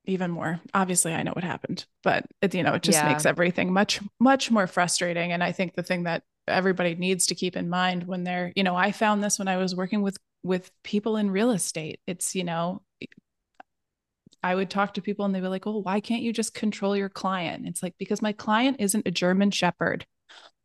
[0.05, 0.59] even more.
[0.73, 3.07] Obviously, I know what happened, but it, you know, it just yeah.
[3.07, 5.31] makes everything much, much more frustrating.
[5.31, 8.63] And I think the thing that everybody needs to keep in mind when they're, you
[8.63, 11.99] know, I found this when I was working with with people in real estate.
[12.05, 12.81] It's, you know,
[14.43, 16.95] I would talk to people and they'd be like, well, why can't you just control
[16.97, 20.05] your client?" It's like because my client isn't a German shepherd.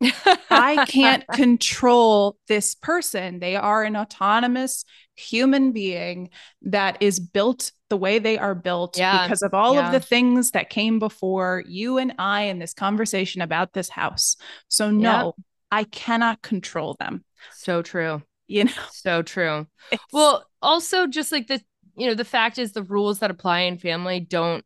[0.01, 3.39] I can't control this person.
[3.39, 6.29] They are an autonomous human being
[6.63, 9.25] that is built the way they are built yeah.
[9.25, 9.87] because of all yeah.
[9.87, 14.37] of the things that came before you and I in this conversation about this house.
[14.67, 15.43] So, no, yeah.
[15.71, 17.23] I cannot control them.
[17.53, 18.21] So true.
[18.49, 19.67] You know, so true.
[19.91, 21.61] It's, well, also, just like the,
[21.95, 24.65] you know, the fact is the rules that apply in family don't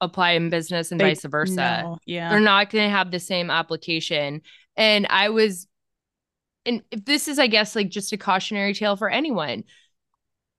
[0.00, 1.54] apply in business and they, vice versa.
[1.54, 2.30] No, yeah.
[2.30, 4.42] They're not going to have the same application.
[4.76, 5.68] And I was,
[6.66, 9.64] and if this is, I guess, like just a cautionary tale for anyone.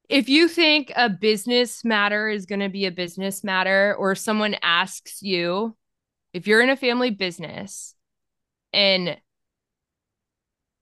[0.07, 4.55] If you think a business matter is going to be a business matter, or someone
[4.61, 5.75] asks you,
[6.33, 7.95] if you're in a family business
[8.71, 9.17] and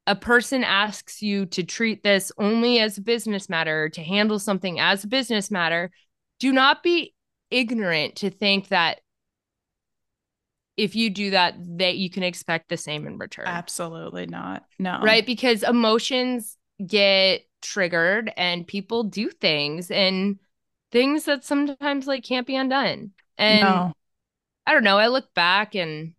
[0.08, 4.80] a person asks you to treat this only as a business matter, to handle something
[4.80, 5.92] as a business matter,
[6.40, 7.14] do not be
[7.50, 9.02] ignorant to think that
[10.78, 13.46] if you do that that you can expect the same in return.
[13.46, 14.66] Absolutely not.
[14.80, 15.00] No.
[15.02, 15.26] Right?
[15.26, 20.40] Because emotions get triggered and people do things and
[20.92, 23.12] things that sometimes like can't be undone.
[23.38, 23.94] And no.
[24.68, 26.14] i don't know i look back and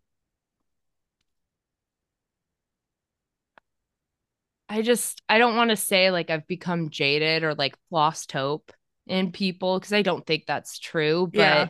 [4.72, 8.72] i just i don't want to say like i've become jaded or like lost hope
[9.06, 11.68] in people because I don't think that's true, but yeah.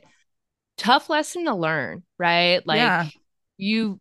[0.76, 2.66] tough lesson to learn, right?
[2.66, 3.08] Like yeah.
[3.56, 4.00] you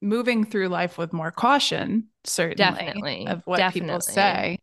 [0.00, 3.88] moving through life with more caution, certainly definitely of what definitely.
[3.88, 4.58] people say.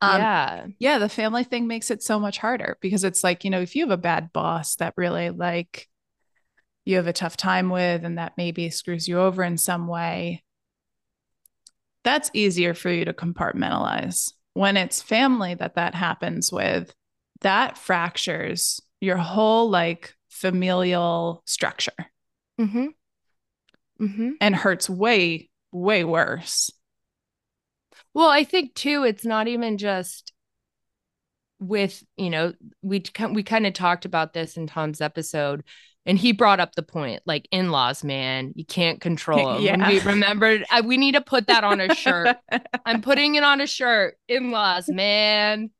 [0.00, 0.66] Um, yeah.
[0.78, 0.98] Yeah.
[0.98, 3.84] The family thing makes it so much harder because it's like, you know, if you
[3.84, 5.88] have a bad boss that really like
[6.84, 10.43] you have a tough time with and that maybe screws you over in some way,
[12.04, 14.32] that's easier for you to compartmentalize.
[14.52, 16.94] When it's family that that happens with,
[17.40, 21.92] that fractures your whole like familial structure
[22.60, 22.86] mm-hmm.
[24.00, 24.30] Mm-hmm.
[24.40, 26.70] and hurts way, way worse.
[28.12, 30.32] Well, I think too, it's not even just
[31.58, 32.52] with, you know,
[32.82, 35.64] we we kind of talked about this in Tom's episode,
[36.06, 39.62] and he brought up the point like in-laws, man, you can't control them.
[39.62, 39.88] yeah.
[39.88, 42.36] we remembered, I, we need to put that on a shirt.
[42.86, 44.18] I'm putting it on a shirt.
[44.28, 45.70] In-laws, man,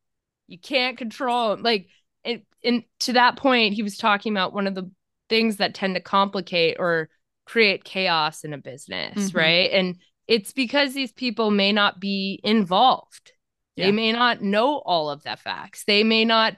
[0.46, 1.62] you can't control them.
[1.62, 1.88] like
[2.24, 4.90] and, and to that point he was talking about one of the
[5.28, 7.08] things that tend to complicate or
[7.46, 9.38] create chaos in a business mm-hmm.
[9.38, 9.96] right and
[10.26, 13.32] it's because these people may not be involved
[13.76, 13.86] yeah.
[13.86, 16.56] they may not know all of the facts they may not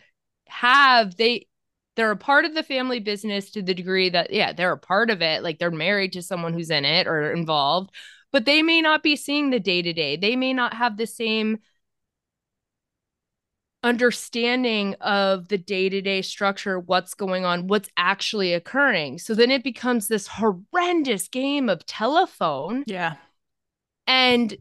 [0.48, 1.46] have they
[1.96, 5.10] they're a part of the family business to the degree that yeah they're a part
[5.10, 7.90] of it like they're married to someone who's in it or involved
[8.32, 11.06] but they may not be seeing the day to day they may not have the
[11.06, 11.58] same
[13.86, 19.16] understanding of the day-to-day structure what's going on what's actually occurring.
[19.18, 23.14] So then it becomes this horrendous game of telephone yeah.
[24.08, 24.56] and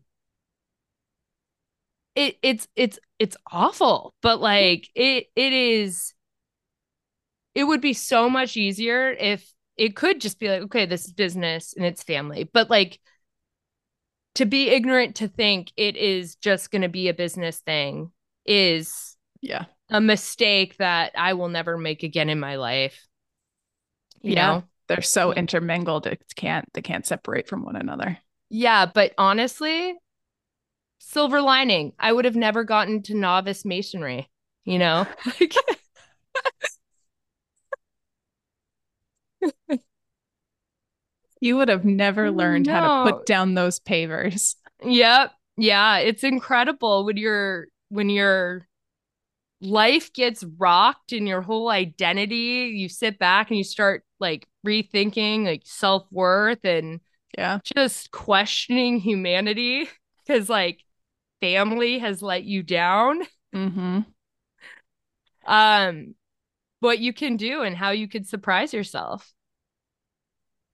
[2.15, 6.13] it it's it's it's awful but like it it is
[7.55, 11.13] it would be so much easier if it could just be like okay this is
[11.13, 12.99] business and it's family but like
[14.35, 18.11] to be ignorant to think it is just going to be a business thing
[18.45, 23.07] is yeah a mistake that I will never make again in my life.
[24.21, 24.47] You yeah.
[24.47, 28.17] know, they're so intermingled it can't they can't separate from one another.
[28.49, 29.95] Yeah, but honestly,
[30.99, 34.29] silver lining, I would have never gotten to novice masonry.
[34.63, 35.07] you know?
[41.39, 42.73] you would have never learned no.
[42.73, 44.55] how to put down those pavers.
[44.83, 45.31] Yep.
[45.57, 48.67] Yeah, it's incredible when you're when your
[49.61, 55.45] life gets rocked and your whole identity, you sit back and you start like rethinking
[55.45, 56.99] like self-worth and
[57.37, 59.87] yeah, just questioning humanity
[60.27, 60.83] cuz like
[61.41, 63.21] family has let you down.
[63.53, 63.99] Mm-hmm.
[65.45, 66.15] Um
[66.85, 69.33] what you can do and how you could surprise yourself.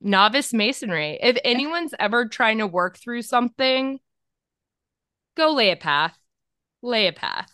[0.01, 1.17] Novice masonry.
[1.21, 3.99] If anyone's ever trying to work through something,
[5.37, 6.17] go lay a path.
[6.81, 7.51] Lay a path.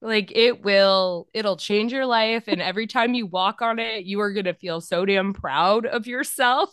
[0.00, 2.44] Like it will, it'll change your life.
[2.46, 5.84] And every time you walk on it, you are going to feel so damn proud
[5.84, 6.70] of yourself.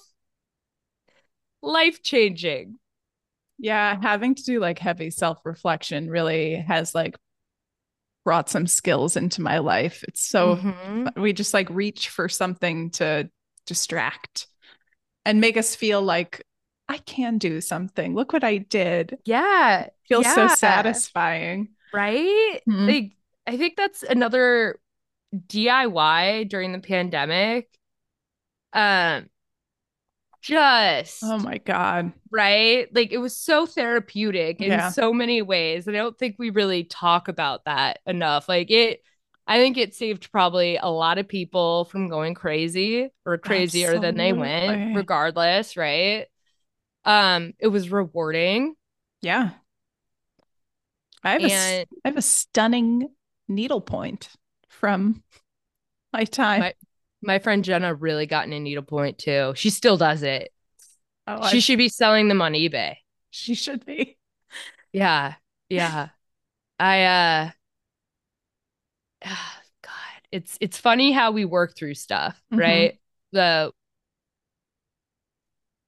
[1.61, 2.77] Life changing.
[3.57, 3.97] Yeah.
[4.01, 7.17] Having to do like heavy self reflection really has like
[8.23, 10.03] brought some skills into my life.
[10.07, 11.21] It's so, mm-hmm.
[11.21, 13.29] we just like reach for something to
[13.65, 14.47] distract
[15.25, 16.45] and make us feel like
[16.87, 18.13] I can do something.
[18.13, 19.17] Look what I did.
[19.25, 19.87] Yeah.
[20.07, 20.35] Feels yeah.
[20.35, 21.69] so satisfying.
[21.93, 22.61] Right?
[22.67, 22.87] Mm-hmm.
[22.87, 23.11] Like
[23.47, 24.79] I think that's another
[25.35, 27.69] DIY during the pandemic.
[28.73, 29.29] Um
[30.43, 32.11] just oh my god.
[32.29, 32.93] right?
[32.93, 34.89] Like it was so therapeutic in yeah.
[34.89, 38.49] so many ways and i don't think we really talk about that enough.
[38.49, 39.01] Like it
[39.47, 44.07] i think it saved probably a lot of people from going crazy or crazier Absolutely.
[44.07, 46.27] than they went regardless right?
[47.05, 48.75] Um it was rewarding.
[49.21, 49.51] Yeah.
[51.23, 53.07] I have and, a i have a stunning
[53.47, 54.29] needle point
[54.69, 55.23] from
[56.11, 56.59] my time.
[56.59, 56.73] My,
[57.23, 59.53] my friend Jenna really got a needlepoint too.
[59.55, 60.51] She still does it.
[61.25, 61.59] Oh, she I...
[61.59, 62.95] should be selling them on eBay.
[63.31, 64.17] She should be.
[64.91, 65.35] Yeah.
[65.69, 66.09] Yeah.
[66.79, 67.49] I uh
[69.25, 69.91] oh, God.
[70.31, 72.59] It's it's funny how we work through stuff, mm-hmm.
[72.59, 72.99] right?
[73.31, 73.71] The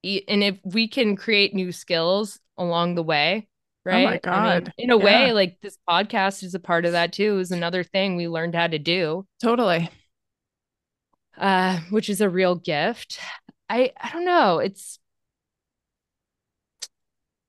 [0.04, 3.48] and if we can create new skills along the way,
[3.84, 4.06] right?
[4.06, 4.36] Oh my God.
[4.36, 5.04] I mean, in a yeah.
[5.04, 8.56] way, like this podcast is a part of that too, is another thing we learned
[8.56, 9.26] how to do.
[9.42, 9.90] Totally
[11.38, 13.20] uh, which is a real gift.
[13.70, 14.60] I I don't know.
[14.60, 15.00] It's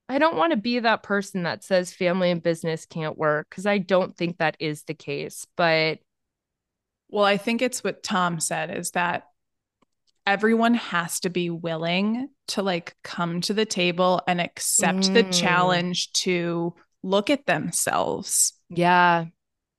[0.08, 3.66] I don't want to be that person that says family and business can't work because
[3.66, 5.46] I don't think that is the case.
[5.56, 5.98] But
[7.08, 9.24] well, I think it's what Tom said is that
[10.26, 15.14] everyone has to be willing to like come to the table and accept mm.
[15.14, 18.52] the challenge to look at themselves.
[18.68, 19.26] Yeah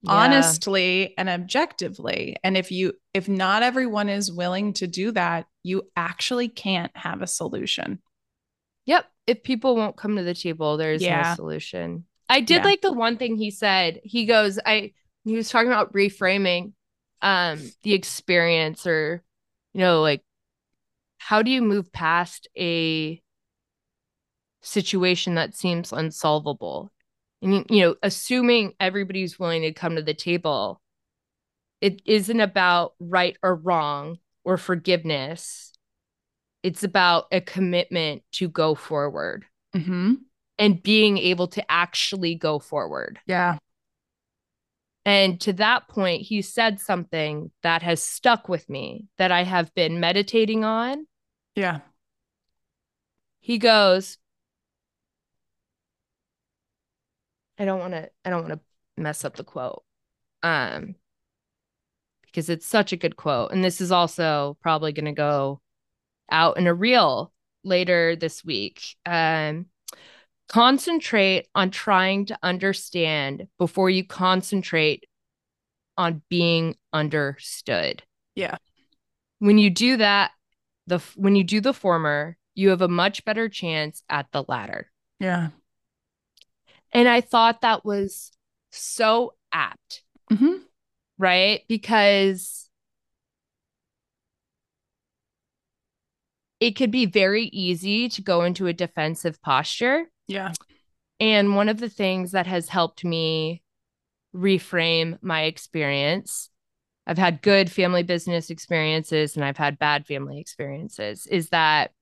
[0.02, 0.12] yeah.
[0.12, 5.82] honestly and objectively and if you if not everyone is willing to do that you
[5.96, 7.98] actually can't have a solution
[8.86, 11.30] yep if people won't come to the table there's yeah.
[11.30, 12.64] no solution i did yeah.
[12.64, 14.92] like the one thing he said he goes i
[15.24, 16.72] he was talking about reframing
[17.22, 19.22] um the experience or
[19.74, 20.22] you know like
[21.18, 23.20] how do you move past a
[24.62, 26.92] situation that seems unsolvable
[27.42, 30.80] and you know assuming everybody's willing to come to the table
[31.80, 35.72] it isn't about right or wrong or forgiveness.
[36.62, 39.44] It's about a commitment to go forward.
[39.76, 40.14] Mm-hmm.
[40.58, 43.20] and being able to actually go forward.
[43.26, 43.58] Yeah.
[45.04, 49.74] And to that point he said something that has stuck with me that i have
[49.74, 51.06] been meditating on.
[51.54, 51.80] Yeah.
[53.40, 54.16] He goes
[57.58, 59.82] I don't want to I don't want to mess up the quote.
[60.42, 60.94] Um
[62.26, 65.60] because it's such a good quote and this is also probably going to go
[66.30, 67.32] out in a reel
[67.64, 68.96] later this week.
[69.06, 69.66] Um
[70.48, 75.04] concentrate on trying to understand before you concentrate
[75.96, 78.02] on being understood.
[78.34, 78.56] Yeah.
[79.40, 80.30] When you do that,
[80.86, 84.90] the when you do the former, you have a much better chance at the latter.
[85.20, 85.48] Yeah.
[86.92, 88.30] And I thought that was
[88.70, 90.02] so apt.
[90.32, 90.62] Mm-hmm.
[91.18, 91.62] Right?
[91.68, 92.70] Because
[96.60, 100.06] it could be very easy to go into a defensive posture.
[100.26, 100.52] Yeah.
[101.20, 103.62] And one of the things that has helped me
[104.34, 106.50] reframe my experience,
[107.06, 111.92] I've had good family business experiences and I've had bad family experiences, is that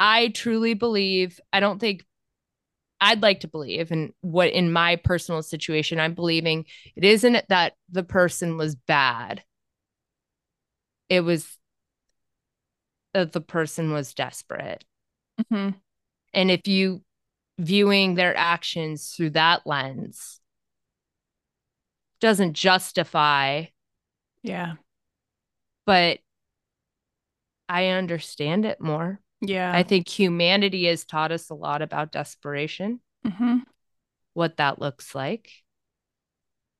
[0.00, 2.04] I truly believe, I don't think
[3.00, 6.64] I'd like to believe and what in my personal situation I'm believing
[6.96, 9.42] it isn't that the person was bad.
[11.08, 11.56] It was
[13.14, 14.84] that the person was desperate.
[15.40, 15.70] Mm-hmm.
[16.34, 17.02] And if you
[17.58, 20.40] viewing their actions through that lens
[22.20, 23.64] doesn't justify.
[24.42, 24.74] Yeah.
[25.86, 26.18] But
[27.68, 29.20] I understand it more.
[29.40, 29.72] Yeah.
[29.72, 33.58] I think humanity has taught us a lot about desperation, mm-hmm.
[34.34, 35.50] what that looks like.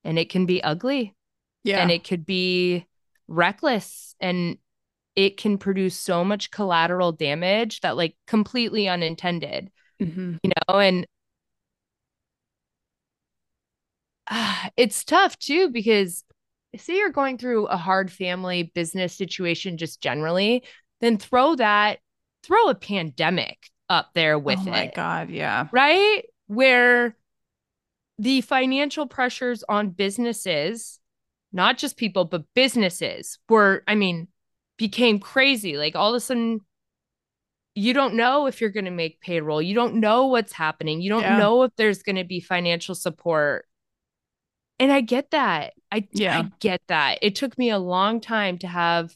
[0.04, 1.14] And it can be ugly.
[1.64, 1.80] Yeah.
[1.80, 2.86] And it could be
[3.26, 4.58] reckless and
[5.14, 9.70] it can produce so much collateral damage that like completely unintended.
[10.00, 10.36] Mm-hmm.
[10.42, 11.06] You know, and
[14.26, 16.24] uh, it's tough too because
[16.76, 20.64] say you're going through a hard family business situation just generally,
[21.00, 21.98] then throw that
[22.42, 24.68] throw a pandemic up there oh with it.
[24.68, 25.68] Oh my it, god, yeah.
[25.72, 26.22] Right?
[26.46, 27.16] Where
[28.18, 30.98] the financial pressures on businesses,
[31.52, 34.28] not just people, but businesses were, I mean,
[34.76, 35.76] became crazy.
[35.76, 36.60] Like all of a sudden,
[37.74, 39.62] you don't know if you're going to make payroll.
[39.62, 41.00] You don't know what's happening.
[41.00, 41.38] You don't yeah.
[41.38, 43.66] know if there's going to be financial support.
[44.80, 45.74] And I get that.
[45.92, 46.40] I, yeah.
[46.40, 47.18] I get that.
[47.22, 49.14] It took me a long time to have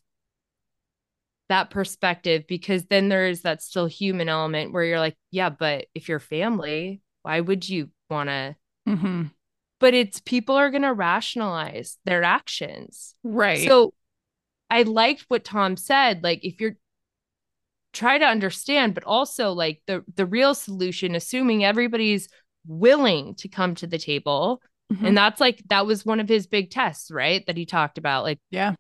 [1.53, 5.85] that perspective because then there is that still human element where you're like, yeah, but
[5.95, 8.57] if you're family, why would you want to?
[8.89, 9.25] Mm-hmm.
[9.79, 13.15] But it's people are going to rationalize their actions.
[13.23, 13.69] Right.
[13.69, 13.93] So
[14.71, 16.23] I liked what Tom said.
[16.23, 16.77] Like, if you're
[17.93, 22.31] try to understand, but also like the the real solution, assuming everybody's
[22.67, 24.63] willing to come to the table.
[24.91, 25.05] Mm-hmm.
[25.05, 27.45] And that's like that was one of his big tests, right?
[27.47, 28.23] That he talked about.
[28.23, 28.77] Like, yeah,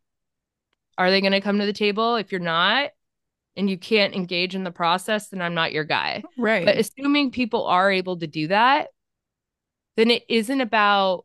[1.02, 2.16] are they going to come to the table?
[2.16, 2.90] If you're not
[3.56, 6.22] and you can't engage in the process, then I'm not your guy.
[6.38, 6.64] Right.
[6.64, 8.88] But assuming people are able to do that,
[9.96, 11.24] then it isn't about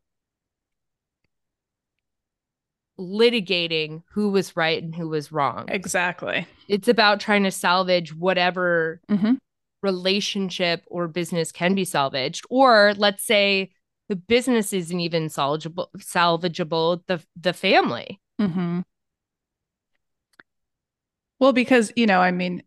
[2.99, 5.65] litigating who was right and who was wrong.
[5.67, 6.47] Exactly.
[6.67, 9.35] It's about trying to salvage whatever mm-hmm.
[9.83, 12.45] relationship or business can be salvaged.
[12.49, 13.71] Or let's say
[14.09, 18.19] the business isn't even salvageable, salvageable the the family.
[18.41, 18.81] Mm-hmm.
[21.39, 22.63] Well, because, you know, I mean,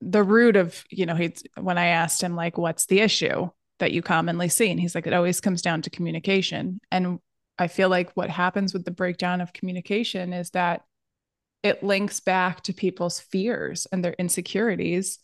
[0.00, 3.92] the root of, you know, he's when I asked him, like, what's the issue that
[3.92, 4.70] you commonly see?
[4.70, 6.80] And he's like, it always comes down to communication.
[6.90, 7.20] And
[7.58, 10.82] I feel like what happens with the breakdown of communication is that
[11.62, 15.18] it links back to people's fears and their insecurities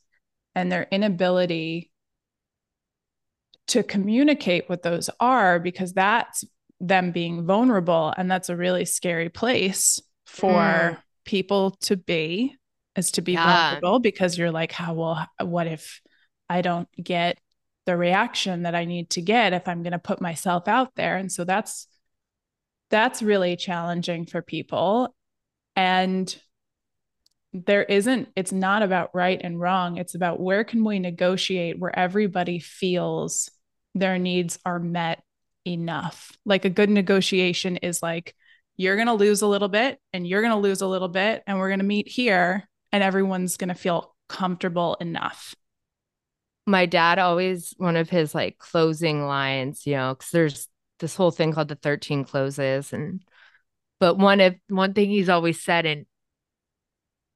[0.54, 1.90] and their inability
[3.68, 6.44] to communicate what those are because that's
[6.80, 10.98] them being vulnerable and that's a really scary place for mm.
[11.24, 12.56] people to be
[12.96, 13.70] is to be yeah.
[13.70, 16.00] vulnerable because you're like, how well, what if
[16.48, 17.38] I don't get
[17.86, 21.16] the reaction that I need to get if I'm going to put myself out there?
[21.16, 21.86] And so that's
[22.90, 25.14] that's really challenging for people.
[25.76, 26.34] And
[27.52, 29.96] there isn't, it's not about right and wrong.
[29.96, 33.50] It's about where can we negotiate where everybody feels
[33.94, 35.22] their needs are met
[35.66, 36.32] enough.
[36.44, 38.34] Like a good negotiation is like,
[38.76, 41.42] you're going to lose a little bit and you're going to lose a little bit,
[41.46, 45.54] and we're going to meet here and everyone's going to feel comfortable enough.
[46.66, 50.68] My dad always, one of his like closing lines, you know, because there's
[51.00, 52.92] this whole thing called the 13 closes.
[52.92, 53.22] And,
[53.98, 56.06] but one of, one thing he's always said, and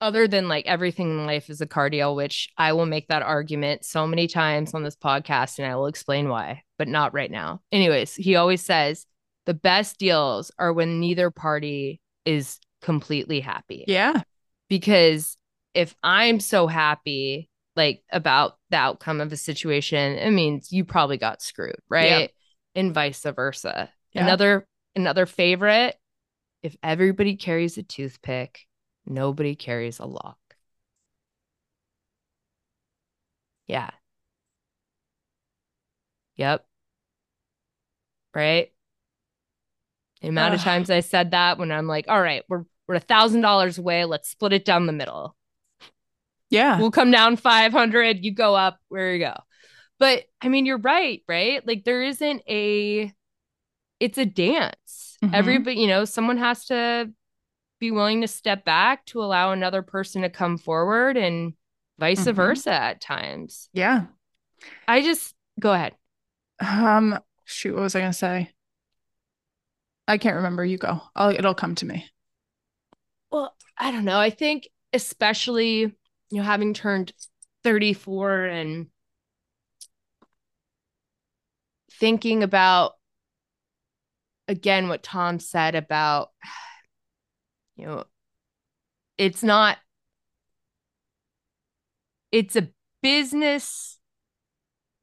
[0.01, 3.23] other than like everything in life is a car deal, which I will make that
[3.23, 7.31] argument so many times on this podcast and I will explain why, but not right
[7.31, 7.63] now.
[7.73, 9.07] Anyways, he always says
[9.47, 13.85] the best deals are when neither party is completely happy.
[13.89, 14.23] Yeah.
[14.69, 15.37] Because
[15.75, 21.17] if I'm so happy like about the outcome of a situation, it means you probably
[21.17, 22.31] got screwed, right?
[22.75, 22.81] Yeah.
[22.81, 23.91] And vice versa.
[24.13, 24.23] Yeah.
[24.23, 25.97] Another another favorite,
[26.63, 28.67] if everybody carries a toothpick,
[29.07, 30.39] nobody carries a lock.
[33.67, 33.91] Yeah.
[36.37, 36.65] Yep.
[38.35, 38.73] Right?
[40.21, 40.59] The amount Ugh.
[40.59, 43.79] of times I said that when I'm like, all right, we're we're a thousand dollars
[43.79, 44.05] away.
[44.05, 45.37] Let's split it down the middle.
[46.55, 46.79] Yeah.
[46.79, 49.35] We'll come down 500, you go up, where you go.
[49.99, 51.67] But I mean, you're right, right?
[51.67, 53.13] Like there isn't a,
[54.01, 55.17] it's a dance.
[55.23, 55.35] Mm-hmm.
[55.35, 57.11] Everybody, you know, someone has to
[57.81, 61.55] be willing to step back to allow another person to come forward and
[61.99, 62.37] vice mm-hmm.
[62.37, 63.69] versa at times.
[63.73, 64.07] Yeah.
[64.87, 65.95] I just go ahead.
[66.61, 68.51] Um, shoot, what was I going to say?
[70.07, 70.65] I can't remember.
[70.65, 71.01] You go.
[71.17, 72.07] I'll, it'll come to me.
[73.31, 74.19] Well, I don't know.
[74.19, 75.95] I think especially
[76.31, 77.13] you know, having turned
[77.63, 78.87] 34 and
[81.93, 82.93] thinking about
[84.49, 86.31] again what Tom said about
[87.77, 88.05] you know
[89.17, 89.79] it's not
[92.33, 92.69] it's a
[93.01, 93.99] business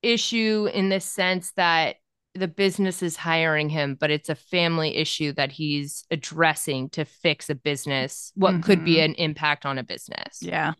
[0.02, 1.96] issue in the sense that
[2.34, 7.50] the business is hiring him, but it's a family issue that he's addressing to fix
[7.50, 8.62] a business, what mm-hmm.
[8.62, 9.12] could be mm-hmm.
[9.12, 10.40] an impact on a business.
[10.42, 10.74] Yeah.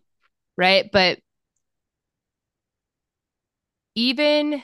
[0.56, 0.90] Right.
[0.92, 1.18] But
[3.94, 4.62] even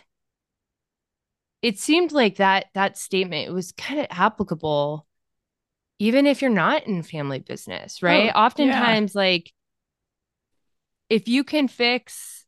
[1.61, 5.07] it seemed like that that statement was kind of applicable
[5.99, 8.32] even if you're not in family business, oh, right?
[8.34, 9.20] Oh, Oftentimes, yeah.
[9.20, 9.53] like
[11.11, 12.45] if you can fix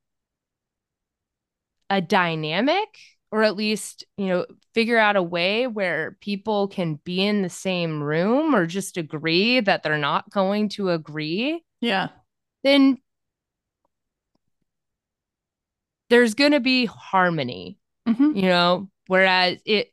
[1.89, 2.89] a dynamic
[3.33, 7.49] or at least, you know, figure out a way where people can be in the
[7.49, 11.65] same room or just agree that they're not going to agree.
[11.81, 12.09] Yeah.
[12.63, 12.99] Then
[16.11, 18.37] there's going to be harmony, mm-hmm.
[18.37, 19.89] you know, whereas it,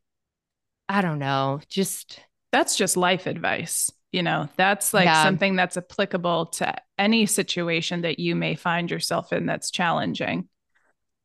[0.89, 2.19] I don't know, just.
[2.51, 3.91] That's just life advice.
[4.11, 5.23] You know, that's like yeah.
[5.23, 10.47] something that's applicable to any situation that you may find yourself in that's challenging.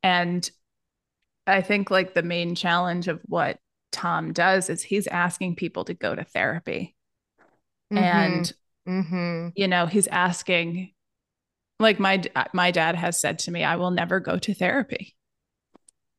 [0.03, 0.49] And
[1.47, 3.59] I think like the main challenge of what
[3.93, 6.97] Tom does is he's asking people to go to therapy.
[7.93, 8.05] Mm-hmm.
[8.05, 8.53] And
[8.89, 9.49] mm-hmm.
[9.55, 10.93] you know, he's asking
[11.83, 12.23] like my
[12.53, 15.15] my dad has said to me, I will never go to therapy.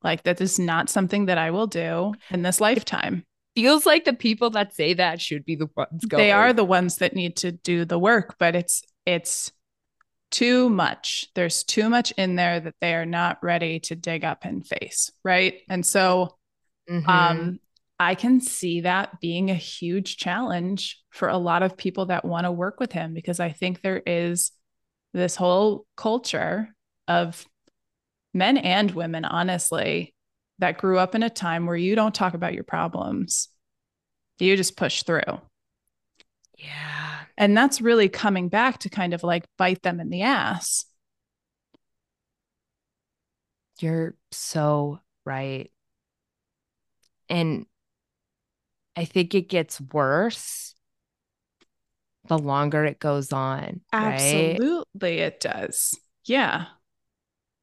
[0.04, 3.26] Like that is not something that I will do in this lifetime.
[3.56, 6.24] Feels like the people that say that should be the ones going.
[6.24, 9.52] They are the ones that need to do the work, but it's it's
[10.32, 11.28] too much.
[11.36, 15.12] There's too much in there that they are not ready to dig up and face.
[15.24, 15.62] Right.
[15.70, 16.38] And so
[16.90, 17.08] mm-hmm.
[17.08, 17.60] um,
[18.00, 22.46] I can see that being a huge challenge for a lot of people that want
[22.46, 24.52] to work with him because I think there is
[25.14, 26.70] this whole culture
[27.08, 27.46] of
[28.34, 30.14] men and women, honestly,
[30.60, 33.50] that grew up in a time where you don't talk about your problems,
[34.40, 35.22] you just push through.
[36.58, 37.20] Yeah.
[37.38, 40.86] And that's really coming back to kind of like bite them in the ass.
[43.80, 45.72] You're so right.
[47.30, 47.66] And
[48.96, 50.73] I think it gets worse
[52.38, 53.82] the longer it goes on.
[53.92, 55.20] Absolutely, right?
[55.20, 55.98] it does.
[56.26, 56.66] Yeah.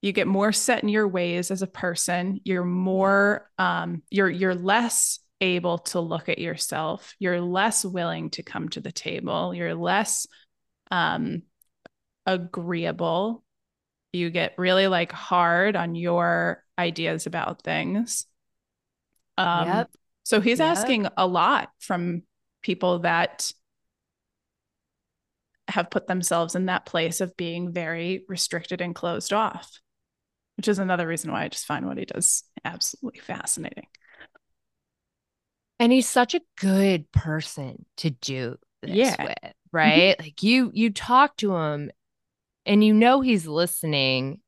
[0.03, 2.41] You get more set in your ways as a person.
[2.45, 7.15] You're more um you're you're less able to look at yourself.
[7.19, 9.55] You're less willing to come to the table.
[9.55, 10.27] You're less
[10.91, 11.43] um,
[12.27, 13.43] agreeable.
[14.13, 18.27] You get really like hard on your ideas about things.
[19.39, 19.91] Um, yep.
[20.25, 20.77] So he's yep.
[20.77, 22.23] asking a lot from
[22.63, 23.53] people that
[25.71, 29.81] have put themselves in that place of being very restricted and closed off,
[30.57, 33.87] which is another reason why I just find what he does absolutely fascinating.
[35.79, 39.23] And he's such a good person to do this yeah.
[39.23, 39.51] with, mm-hmm.
[39.73, 40.17] right?
[40.19, 40.23] Mm-hmm.
[40.23, 41.91] Like you you talk to him
[42.67, 44.41] and you know he's listening,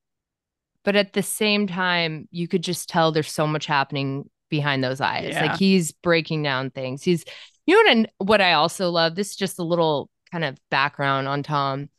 [0.84, 5.00] but at the same time, you could just tell there's so much happening behind those
[5.00, 5.30] eyes.
[5.30, 5.46] Yeah.
[5.46, 7.02] Like he's breaking down things.
[7.02, 7.24] He's
[7.64, 9.14] you know what, what I also love?
[9.14, 11.90] This is just a little kind of background on Tom.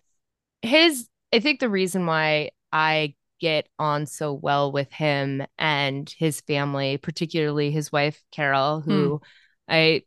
[0.62, 6.42] His I think the reason why I get on so well with him and his
[6.42, 9.22] family, particularly his wife, Carol, who mm.
[9.68, 10.04] I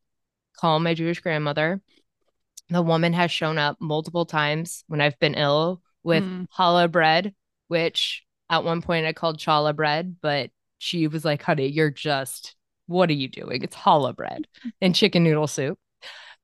[0.59, 1.81] call my Jewish grandmother.
[2.71, 6.47] The woman has shown up multiple times when I've been ill with mm.
[6.57, 7.35] challah bread,
[7.69, 12.57] which at one point I called challah bread, but she was like, honey, you're just,
[12.87, 13.63] what are you doing?
[13.63, 14.47] It's challah bread
[14.81, 15.79] and chicken noodle soup.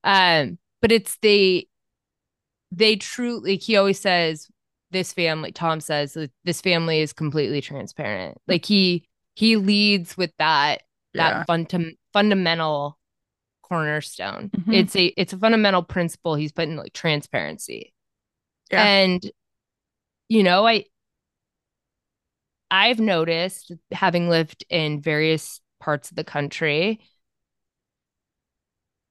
[0.03, 1.67] Um, but it's the,
[2.75, 4.49] they truly, he always says,
[4.93, 6.15] this family tom says
[6.45, 8.37] this family is completely transparent.
[8.47, 10.83] Like he he leads with that
[11.15, 11.67] that fun-
[12.13, 12.97] fundamental
[13.63, 14.49] cornerstone.
[14.49, 14.73] Mm-hmm.
[14.73, 17.93] it's a it's a fundamental principle he's putting like transparency.
[18.71, 18.83] Yeah.
[18.83, 19.31] and
[20.29, 20.85] you know i
[22.71, 27.01] i've noticed having lived in various parts of the country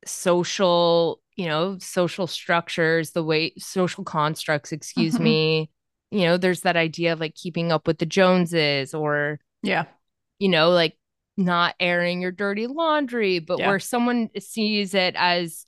[0.04, 5.24] social you know social structures the way social constructs excuse mm-hmm.
[5.24, 5.70] me
[6.10, 9.84] you know there's that idea of like keeping up with the joneses or yeah
[10.38, 10.96] you know like
[11.36, 13.68] not airing your dirty laundry but yeah.
[13.68, 15.66] where someone sees it as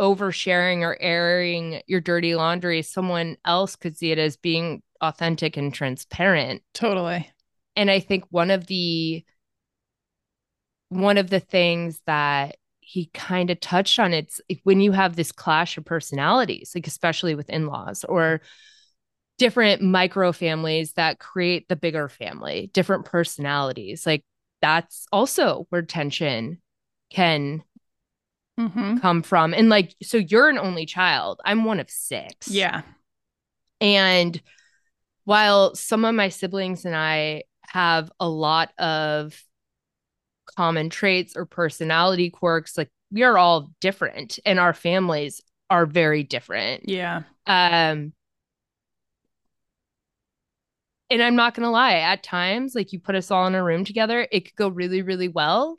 [0.00, 5.74] oversharing or airing your dirty laundry someone else could see it as being authentic and
[5.74, 7.28] transparent totally
[7.74, 9.24] and i think one of the
[10.90, 12.56] one of the things that
[12.88, 17.34] he kind of touched on it's when you have this clash of personalities like especially
[17.34, 18.40] with in-laws or
[19.36, 24.24] different micro families that create the bigger family different personalities like
[24.60, 26.60] that's also where tension
[27.10, 27.62] can
[28.58, 28.98] mm-hmm.
[28.98, 29.54] come from.
[29.54, 32.48] And like so you're an only child i'm one of six.
[32.48, 32.82] Yeah.
[33.80, 34.40] And
[35.24, 39.40] while some of my siblings and i have a lot of
[40.56, 42.76] common traits or personality quirks.
[42.76, 45.40] Like we are all different and our families
[45.70, 46.88] are very different.
[46.88, 47.22] Yeah.
[47.46, 48.12] Um
[51.10, 53.84] and I'm not gonna lie, at times, like you put us all in a room
[53.84, 55.76] together, it could go really, really well.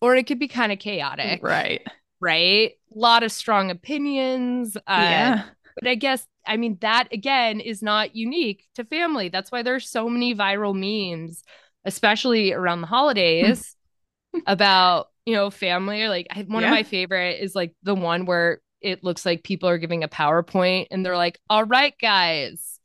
[0.00, 1.42] Or it could be kind of chaotic.
[1.42, 1.86] Right.
[2.20, 2.72] Right.
[2.94, 4.76] A lot of strong opinions.
[4.76, 5.42] Uh, yeah.
[5.74, 9.28] But I guess, I mean, that again is not unique to family.
[9.28, 11.42] That's why there's so many viral memes,
[11.84, 13.76] especially around the holidays,
[14.46, 16.02] about, you know, family.
[16.02, 16.68] or Like one yeah.
[16.68, 20.08] of my favorite is like the one where it looks like people are giving a
[20.08, 22.78] PowerPoint and they're like, all right, guys,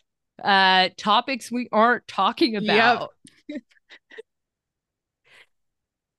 [0.44, 3.12] uh topics we aren't talking about.
[3.48, 3.62] Yep.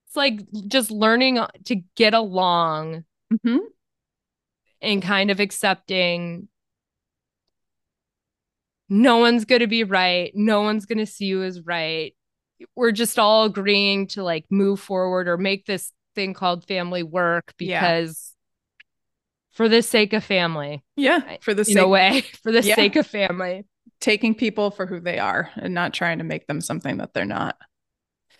[0.07, 3.59] it's like just learning to get along mm-hmm.
[4.81, 6.49] and kind of accepting
[8.89, 10.31] no one's going to be right.
[10.35, 12.14] No one's going to see you as right.
[12.74, 17.54] We're just all agreeing to like move forward or make this thing called family work
[17.59, 18.34] because
[18.78, 18.84] yeah.
[19.52, 20.82] for the sake of family.
[20.96, 21.36] Yeah.
[21.40, 22.74] For the sake, a way, for the yeah.
[22.74, 23.64] sake of family
[24.00, 27.24] taking people for who they are and not trying to make them something that they're
[27.24, 27.57] not.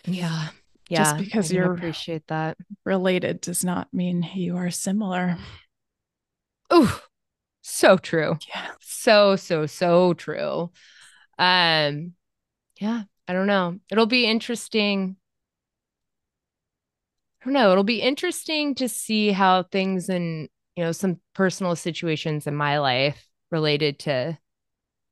[0.05, 0.49] Yeah.
[0.89, 1.03] Yeah.
[1.03, 2.57] Just because you appreciate that.
[2.85, 5.37] Related does not mean you are similar.
[6.69, 7.01] Oh,
[7.61, 8.37] so true.
[8.47, 8.67] Yeah.
[8.79, 10.71] So, so, so true.
[11.37, 12.13] Um,
[12.79, 13.79] yeah, I don't know.
[13.91, 15.17] It'll be interesting.
[17.41, 17.71] I don't know.
[17.71, 22.79] It'll be interesting to see how things in, you know, some personal situations in my
[22.79, 24.37] life related to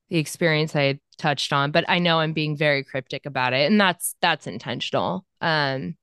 [0.09, 3.79] the experience I touched on, but I know I'm being very cryptic about it, and
[3.79, 5.25] that's that's intentional.
[5.41, 5.95] Um,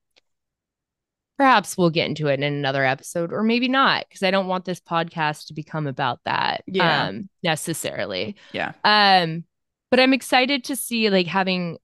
[1.37, 4.65] perhaps we'll get into it in another episode, or maybe not, because I don't want
[4.65, 6.63] this podcast to become about that.
[6.67, 7.07] Yeah.
[7.07, 8.35] Um, necessarily.
[8.51, 8.73] Yeah.
[8.83, 9.45] Um,
[9.89, 11.77] but I'm excited to see like having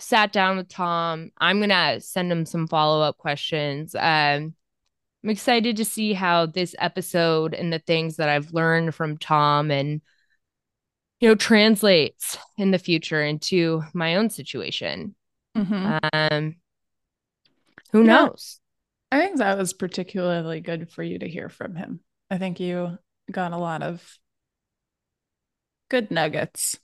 [0.00, 1.30] sat down with Tom.
[1.38, 3.94] I'm gonna send him some follow up questions.
[3.94, 4.54] Um,
[5.22, 9.70] I'm excited to see how this episode and the things that I've learned from Tom
[9.70, 10.00] and
[11.20, 15.14] you know translates in the future into my own situation
[15.56, 15.98] mm-hmm.
[16.12, 16.56] um
[17.92, 18.06] who yeah.
[18.06, 18.60] knows
[19.12, 22.98] i think that was particularly good for you to hear from him i think you
[23.30, 24.18] got a lot of
[25.90, 26.78] good nuggets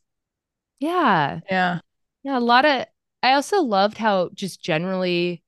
[0.78, 1.80] yeah yeah
[2.22, 2.84] yeah a lot of
[3.26, 5.42] i also loved how just generally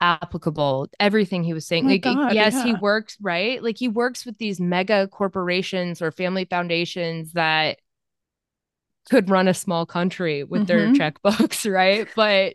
[0.00, 2.64] applicable everything he was saying oh like God, yes yeah.
[2.64, 7.78] he works right like he works with these mega corporations or family foundations that
[9.08, 10.94] could run a small country with mm-hmm.
[10.94, 12.08] their checkbooks, right?
[12.14, 12.54] But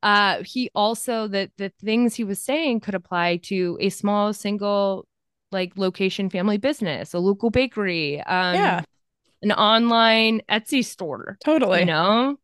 [0.00, 5.08] uh he also that the things he was saying could apply to a small single
[5.50, 8.82] like location family business, a local bakery, um yeah.
[9.42, 11.36] an online Etsy store.
[11.44, 11.80] Totally.
[11.80, 12.36] You know?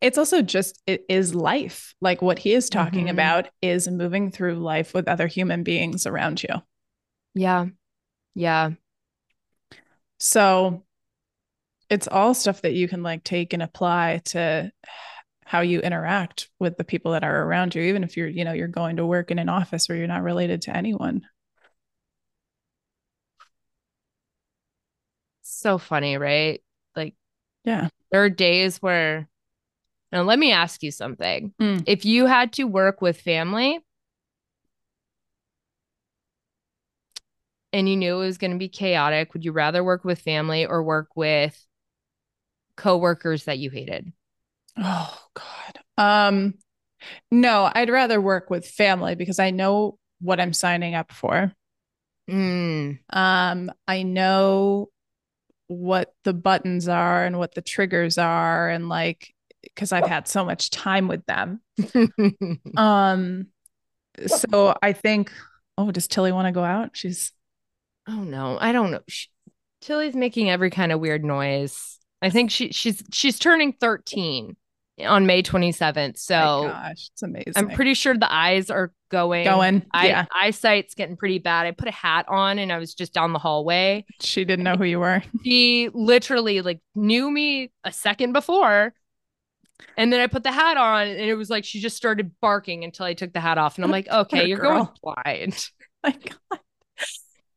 [0.00, 1.94] It's also just it is life.
[2.00, 3.10] Like what he is talking mm-hmm.
[3.10, 6.50] about is moving through life with other human beings around you.
[7.34, 7.66] Yeah.
[8.34, 8.72] Yeah.
[10.18, 10.84] So
[11.90, 14.70] it's all stuff that you can like take and apply to
[15.44, 18.52] how you interact with the people that are around you even if you're you know
[18.52, 21.22] you're going to work in an office where you're not related to anyone
[25.40, 26.62] so funny right
[26.94, 27.14] like
[27.64, 29.26] yeah there are days where
[30.12, 31.82] now let me ask you something mm.
[31.86, 33.78] if you had to work with family
[37.72, 40.66] and you knew it was going to be chaotic would you rather work with family
[40.66, 41.64] or work with
[42.78, 44.12] coworkers that you hated?
[44.78, 45.78] Oh God.
[45.98, 46.54] Um
[47.30, 51.52] no, I'd rather work with family because I know what I'm signing up for.
[52.30, 53.00] Mm.
[53.10, 54.88] Um I know
[55.66, 60.44] what the buttons are and what the triggers are and like because I've had so
[60.44, 61.60] much time with them.
[62.76, 63.46] um
[64.26, 65.32] so I think
[65.76, 66.90] oh does Tilly want to go out?
[66.94, 67.32] She's
[68.08, 69.00] Oh no, I don't know.
[69.06, 69.28] She,
[69.80, 71.98] Tilly's making every kind of weird noise.
[72.22, 74.56] I think she she's she's turning 13
[75.06, 76.18] on May 27th.
[76.18, 77.52] So gosh, it's amazing.
[77.54, 79.44] I'm pretty sure the eyes are going.
[79.44, 79.86] Going.
[79.92, 80.26] I, yeah.
[80.34, 81.66] Eyesight's getting pretty bad.
[81.66, 84.04] I put a hat on and I was just down the hallway.
[84.20, 85.22] She didn't know who you were.
[85.44, 88.94] She literally like knew me a second before.
[89.96, 92.84] And then I put the hat on and it was like she just started barking
[92.84, 93.76] until I took the hat off.
[93.76, 94.94] And I'm like, okay, you're girl.
[95.02, 95.68] going blind.
[96.02, 96.60] My God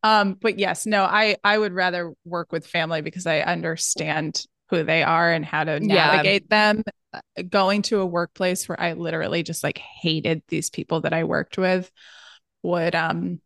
[0.04, 4.84] um but yes no i i would rather work with family because i understand who
[4.84, 6.72] they are and how to navigate yeah.
[6.74, 11.14] them uh, going to a workplace where i literally just like hated these people that
[11.14, 11.92] i worked with
[12.64, 13.40] would um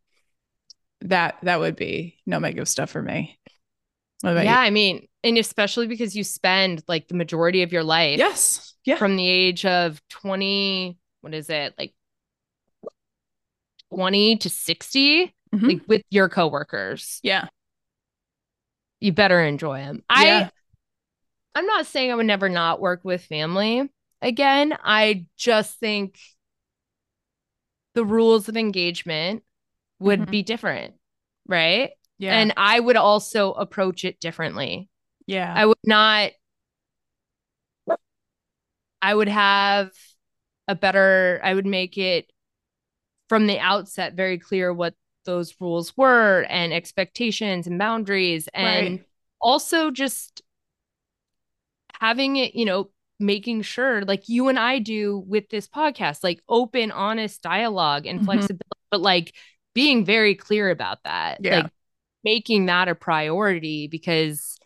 [1.02, 3.38] that that would be no mega stuff for me
[4.24, 4.48] yeah, you?
[4.48, 8.18] I mean, and especially because you spend like the majority of your life.
[8.18, 8.74] Yes.
[8.84, 8.96] Yeah.
[8.96, 11.74] From the age of 20, what is it?
[11.76, 11.92] Like
[13.92, 15.66] 20 to 60, mm-hmm.
[15.66, 17.18] like with your coworkers.
[17.22, 17.48] Yeah.
[19.00, 20.02] You better enjoy them.
[20.10, 20.48] Yeah.
[20.48, 20.50] I
[21.56, 23.90] I'm not saying I would never not work with family
[24.20, 24.76] again.
[24.84, 26.18] I just think
[27.94, 29.42] the rules of engagement
[29.98, 30.30] would mm-hmm.
[30.30, 30.94] be different,
[31.48, 31.92] right?
[32.18, 32.38] Yeah.
[32.38, 34.88] And I would also approach it differently.
[35.26, 35.52] Yeah.
[35.54, 36.32] I would not
[39.02, 39.90] I would have
[40.68, 42.30] a better I would make it
[43.28, 44.94] from the outset very clear what
[45.24, 49.06] those rules were and expectations and boundaries and right.
[49.40, 50.42] also just
[52.00, 56.40] having it, you know, making sure like you and I do with this podcast, like
[56.48, 58.26] open, honest dialogue and mm-hmm.
[58.26, 59.34] flexibility, but like
[59.74, 61.38] being very clear about that.
[61.42, 61.62] Yeah.
[61.62, 61.72] Like
[62.26, 64.58] making that a priority because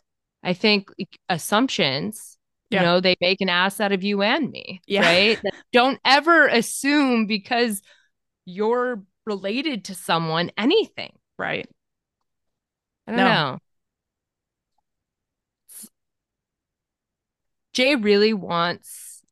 [0.42, 0.88] I think
[1.28, 2.38] assumptions,
[2.70, 2.80] yeah.
[2.80, 4.80] you know, they make an ass out of you and me.
[4.86, 5.02] Yeah.
[5.02, 5.40] Right.
[5.70, 7.82] Don't ever assume because
[8.46, 11.12] you're related to someone anything.
[11.38, 11.68] Right.
[13.06, 13.24] I don't no.
[13.24, 13.58] know.
[17.74, 19.22] Jay really wants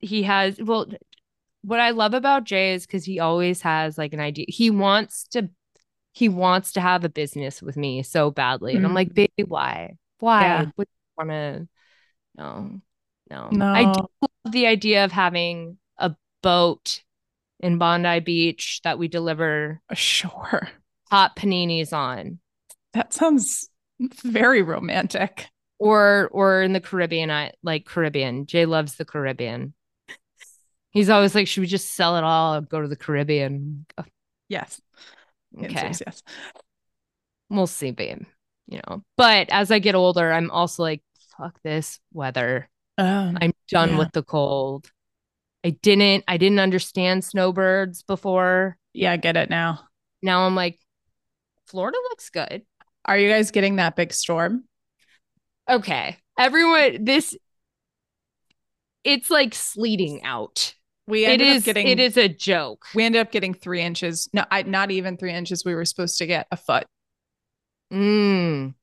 [0.00, 0.86] he has well
[1.62, 4.46] what I love about Jay is because he always has like an idea.
[4.48, 5.50] He wants to
[6.12, 8.72] he wants to have a business with me so badly.
[8.72, 8.86] And mm-hmm.
[8.86, 9.26] I'm like, mm-hmm.
[9.36, 9.96] baby, why?
[10.18, 10.42] Why?
[10.42, 10.64] Yeah.
[10.76, 11.68] Would you wanna
[12.38, 12.80] no.
[13.30, 13.48] No.
[13.50, 13.66] No.
[13.66, 17.02] I do love the idea of having a boat
[17.60, 20.68] in Bondi Beach that we deliver sure
[21.10, 22.38] hot paninis on.
[22.94, 23.68] That sounds
[24.24, 25.48] very romantic
[25.78, 27.30] or or in the Caribbean.
[27.30, 28.46] I like Caribbean.
[28.46, 29.74] Jay loves the Caribbean.
[30.90, 33.84] He's always like, should we just sell it all and go to the Caribbean?
[34.48, 34.80] Yes.
[35.56, 35.72] Okay.
[35.72, 36.22] Yes, yes.
[37.50, 38.22] We'll see, babe.
[38.66, 41.02] You know, but as I get older, I'm also like,
[41.38, 42.68] fuck this weather.
[42.98, 43.98] Um, I'm done yeah.
[43.98, 44.90] with the cold.
[45.64, 48.76] I didn't I didn't understand snowbirds before.
[48.92, 49.80] Yeah, I get it now.
[50.22, 50.78] Now I'm like,
[51.66, 52.62] Florida looks good.
[53.04, 54.64] Are you guys getting that big storm?
[55.68, 57.36] okay, everyone, this
[59.04, 60.74] it's like sleeting out.
[61.08, 62.84] We it is getting it is a joke.
[62.94, 64.28] We ended up getting three inches.
[64.34, 65.64] No, I, not even three inches.
[65.64, 66.86] We were supposed to get a foot.
[67.90, 68.74] Mm.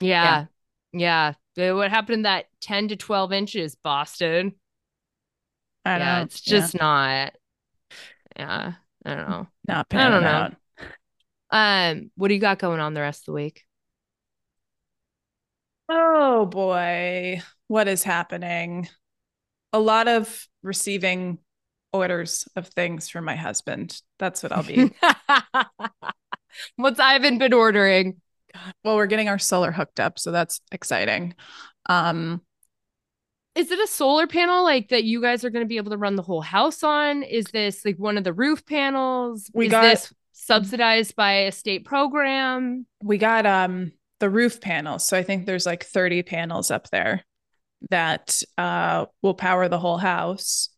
[0.00, 0.46] Yeah.
[0.94, 1.34] Yeah.
[1.54, 1.72] yeah.
[1.72, 4.54] What happened that 10 to 12 inches, Boston?
[5.84, 6.06] I don't.
[6.06, 6.22] yeah, know.
[6.22, 6.80] It's just yeah.
[6.80, 7.32] not.
[8.36, 8.72] Yeah.
[9.04, 9.46] I don't know.
[9.68, 10.28] Not I don't know.
[10.28, 10.54] Out.
[11.50, 13.64] Um, what do you got going on the rest of the week?
[15.88, 18.88] Oh boy, what is happening?
[19.76, 21.38] A lot of receiving
[21.92, 24.00] orders of things from my husband.
[24.18, 24.90] That's what I'll be.
[26.76, 28.22] What's Ivan been ordering?
[28.82, 31.34] Well, we're getting our solar hooked up, so that's exciting.
[31.90, 32.40] Um
[33.54, 35.98] is it a solar panel like that you guys are going to be able to
[35.98, 37.22] run the whole house on?
[37.22, 39.50] Is this like one of the roof panels?
[39.52, 42.86] We is got this subsidized by a state program?
[43.02, 45.06] We got um the roof panels.
[45.06, 47.24] So I think there's like 30 panels up there
[47.90, 50.70] that uh, will power the whole house.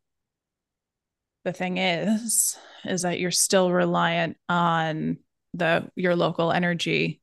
[1.44, 5.18] The thing is, is that you're still reliant on
[5.54, 7.20] the your local energy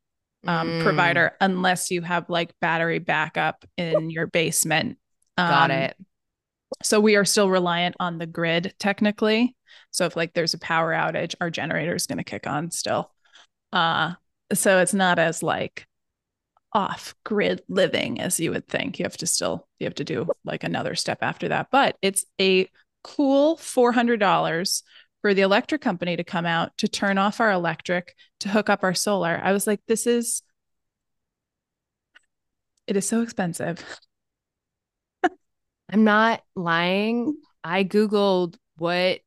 [0.48, 0.84] um, mm.
[0.84, 4.98] provider unless you have like battery backup in your basement.
[5.38, 5.98] Um, Got it.
[6.84, 9.56] So we are still reliant on the grid technically.
[9.92, 13.12] So if like there's a power outage, our generator is going to kick on still.
[13.72, 14.14] Uh,
[14.54, 15.86] so it's not as like
[16.76, 19.00] off grid living as you would think.
[19.00, 21.70] You have to still you have to do like another step after that.
[21.72, 22.70] But it's a
[23.02, 24.84] cool $400
[25.22, 28.84] for the electric company to come out to turn off our electric to hook up
[28.84, 29.40] our solar.
[29.42, 30.42] I was like this is
[32.88, 33.84] it is so expensive.
[35.90, 37.38] I'm not lying.
[37.64, 39.22] I googled what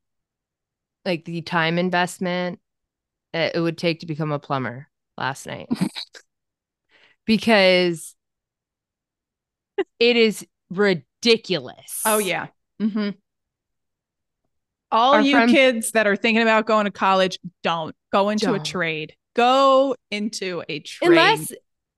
[1.06, 2.60] like the time investment
[3.32, 5.68] it would take to become a plumber last night.
[7.28, 8.16] because
[10.00, 12.02] it is ridiculous.
[12.04, 12.48] Oh yeah.
[12.82, 13.10] Mm-hmm.
[14.90, 18.46] All Our you friend- kids that are thinking about going to college, don't go into
[18.46, 18.56] don't.
[18.56, 19.14] a trade.
[19.36, 21.08] Go into a trade.
[21.08, 21.52] Unless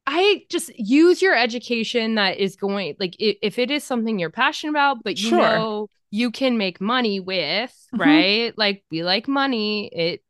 [0.06, 4.72] I just use your education that is going like if it is something you're passionate
[4.72, 5.38] about, but you sure.
[5.38, 8.00] know you can make money with, mm-hmm.
[8.00, 8.58] right?
[8.58, 9.86] Like we like money.
[9.86, 10.24] It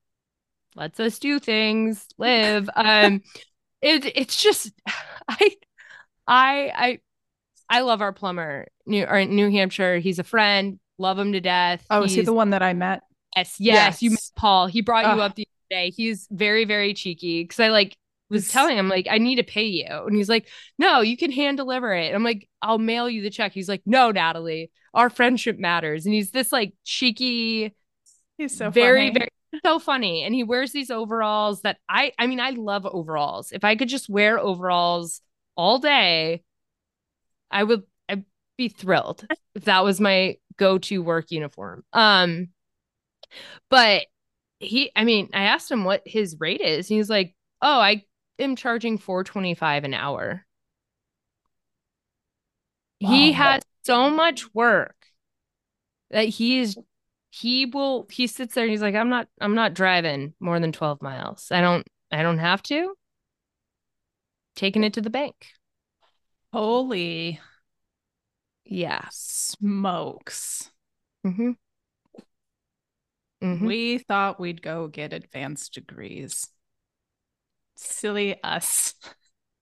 [0.77, 2.69] lets us do things, live.
[2.77, 3.23] Um
[3.83, 4.73] it it's just
[5.29, 5.57] I
[6.27, 6.99] I I
[7.69, 9.99] I love our plumber, New or New Hampshire.
[9.99, 11.85] He's a friend, love him to death.
[11.91, 13.03] Oh, He's, is he the one that I met?
[13.37, 14.03] Yes, yes, yes.
[14.03, 14.67] you met Paul.
[14.67, 15.91] He brought you up the other day.
[15.91, 17.97] He's very, very cheeky because I like
[18.29, 21.31] was telling him like I need to pay you, and he's like, "No, you can
[21.31, 24.71] hand deliver it." And I'm like, "I'll mail you the check." He's like, "No, Natalie,
[24.95, 27.75] our friendship matters." And he's this like cheeky,
[28.39, 29.11] He's so very funny.
[29.11, 29.29] very
[29.65, 33.53] so funny, and he wears these overalls that I I mean I love overalls.
[33.53, 35.21] If I could just wear overalls
[35.57, 36.43] all day,
[37.51, 38.25] I would I'd
[38.57, 41.85] be thrilled if that was my go-to work uniform.
[41.93, 42.49] Um,
[43.69, 44.07] but
[44.61, 46.89] he, I mean, I asked him what his rate is.
[46.89, 48.05] He's like, "Oh, I
[48.39, 50.47] am charging four twenty-five an hour."
[53.01, 54.95] He has so much work
[56.11, 56.77] that he's
[57.31, 60.73] he will he sits there and he's like, "I'm not I'm not driving more than
[60.73, 61.49] twelve miles.
[61.51, 62.95] I don't I don't have to."
[64.55, 65.49] Taking it to the bank.
[66.53, 67.41] Holy
[68.65, 69.07] Yeah.
[69.11, 70.71] smokes.
[71.27, 71.53] Mm-hmm.
[73.43, 73.67] Mhm.
[73.67, 76.49] We thought we'd go get advanced degrees.
[77.75, 78.95] Silly us.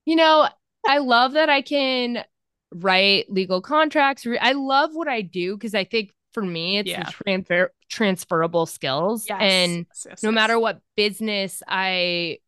[0.05, 0.49] You know,
[0.87, 2.25] I love that I can
[2.73, 4.27] write legal contracts.
[4.41, 7.05] I love what I do because I think for me, it's Yeah.
[7.05, 9.27] the transfer transferable skills.
[9.31, 10.35] And Yes, yes, no yes.
[10.35, 12.39] matter what business I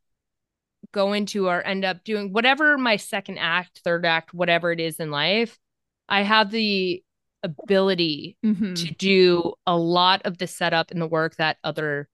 [0.93, 5.01] go into or end up doing, whatever my second act, third act, whatever it is
[5.01, 5.59] in life,
[6.09, 7.03] I have the
[7.43, 8.77] ability Mhm.
[8.77, 12.09] to do a lot of the setup and the work that other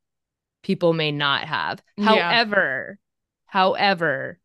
[0.62, 1.82] people may not have.
[1.96, 2.04] Yeah.
[2.04, 2.98] However,
[3.46, 4.38] however,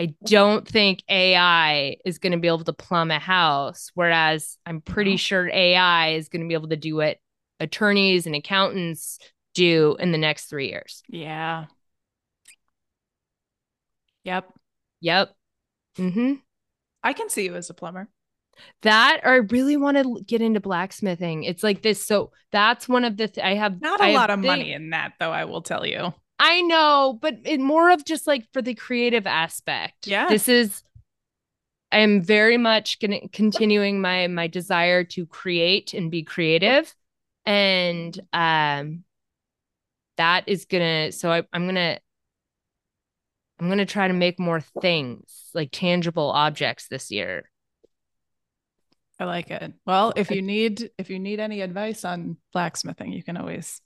[0.00, 4.80] I don't think AI is going to be able to plumb a house, whereas I'm
[4.80, 7.16] pretty sure AI is going to be able to do what
[7.58, 9.18] attorneys and accountants
[9.54, 11.02] do in the next three years.
[11.08, 11.66] Yeah.
[14.24, 14.52] Yep.
[15.00, 15.34] Yep.
[15.96, 16.34] Mm-hmm.
[17.02, 18.08] I can see you as a plumber.
[18.82, 21.44] That or I really want to get into blacksmithing.
[21.44, 22.04] It's like this.
[22.04, 24.72] So that's one of the th- I have Not a I lot of thi- money
[24.72, 26.12] in that, though, I will tell you.
[26.38, 30.06] I know, but it more of just like for the creative aspect.
[30.06, 30.28] Yeah.
[30.28, 30.82] This is
[31.90, 36.94] I am very much gonna continuing my my desire to create and be creative.
[37.46, 39.04] And um
[40.16, 41.98] that is gonna so I, I'm gonna
[43.58, 47.50] I'm gonna try to make more things like tangible objects this year.
[49.18, 49.72] I like it.
[49.84, 53.80] Well, if you need if you need any advice on blacksmithing, you can always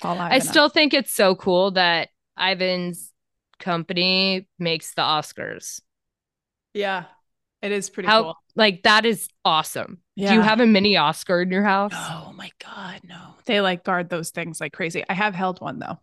[0.00, 0.42] call Ivan I up.
[0.42, 3.12] still think it's so cool that Ivan's
[3.58, 5.80] company makes the Oscars.
[6.74, 7.04] Yeah.
[7.60, 8.36] It is pretty How cool.
[8.56, 9.98] like that is awesome.
[10.16, 11.92] Do you have a mini Oscar in your house?
[11.94, 13.36] Oh my God, no.
[13.46, 15.04] They like guard those things like crazy.
[15.08, 15.98] I have held one though.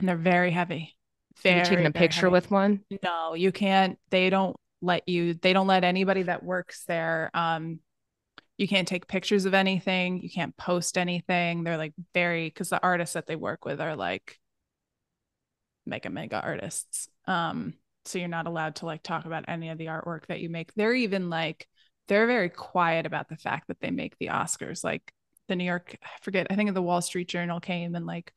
[0.00, 0.96] And they're very heavy.
[1.36, 2.32] Have Very you taken a picture heavy.
[2.32, 2.80] with one?
[3.02, 3.98] No, you can't.
[4.10, 7.30] They don't let you, they don't let anybody that works there.
[7.32, 7.78] Um,
[8.60, 10.20] you can't take pictures of anything.
[10.20, 11.64] You can't post anything.
[11.64, 14.38] They're like very, because the artists that they work with are like
[15.86, 17.08] mega, mega artists.
[17.26, 17.72] Um,
[18.04, 20.74] so you're not allowed to like talk about any of the artwork that you make.
[20.74, 21.66] They're even like,
[22.06, 24.84] they're very quiet about the fact that they make the Oscars.
[24.84, 25.10] Like
[25.48, 28.30] the New York, I forget, I think the Wall Street Journal came and like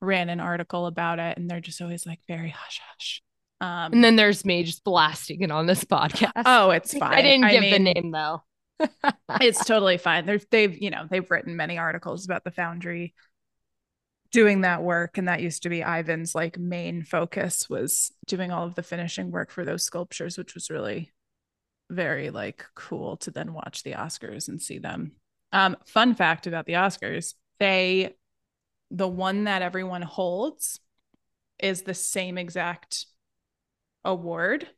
[0.00, 1.36] ran an article about it.
[1.36, 3.22] And they're just always like very hush hush.
[3.60, 6.32] Um, And then there's me just blasting it on this podcast.
[6.46, 7.12] Oh, it's fine.
[7.12, 8.42] I didn't give the mean, name though.
[9.40, 10.26] It's totally fine.
[10.26, 13.14] They're, they've, you know, they've written many articles about the foundry
[14.32, 15.18] doing that work.
[15.18, 19.30] And that used to be Ivan's like main focus was doing all of the finishing
[19.30, 21.12] work for those sculptures, which was really
[21.90, 25.12] very like cool to then watch the Oscars and see them.
[25.52, 28.14] Um, fun fact about the Oscars, they,
[28.90, 30.80] the one that everyone holds
[31.58, 33.06] is the same exact
[34.04, 34.68] award.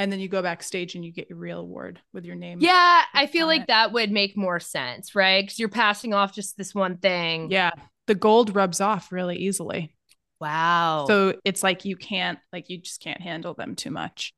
[0.00, 2.60] And then you go backstage and you get your real award with your name.
[2.62, 3.66] Yeah, I feel like it.
[3.66, 5.42] that would make more sense, right?
[5.42, 7.50] Because you're passing off just this one thing.
[7.50, 7.72] Yeah.
[8.06, 9.94] The gold rubs off really easily.
[10.40, 11.04] Wow.
[11.06, 14.32] So it's like you can't, like, you just can't handle them too much.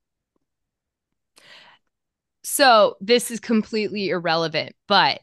[2.43, 5.21] So this is completely irrelevant, but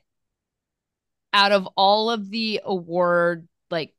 [1.34, 3.94] out of all of the award like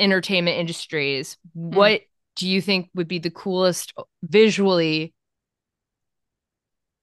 [0.00, 1.72] entertainment industries, mm.
[1.72, 2.00] what
[2.34, 3.94] do you think would be the coolest
[4.24, 5.14] visually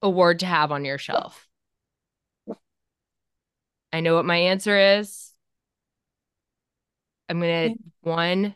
[0.04, 1.48] award to have on your shelf?
[3.92, 5.30] I know what my answer is.
[7.28, 7.70] I'm gonna
[8.02, 8.54] one,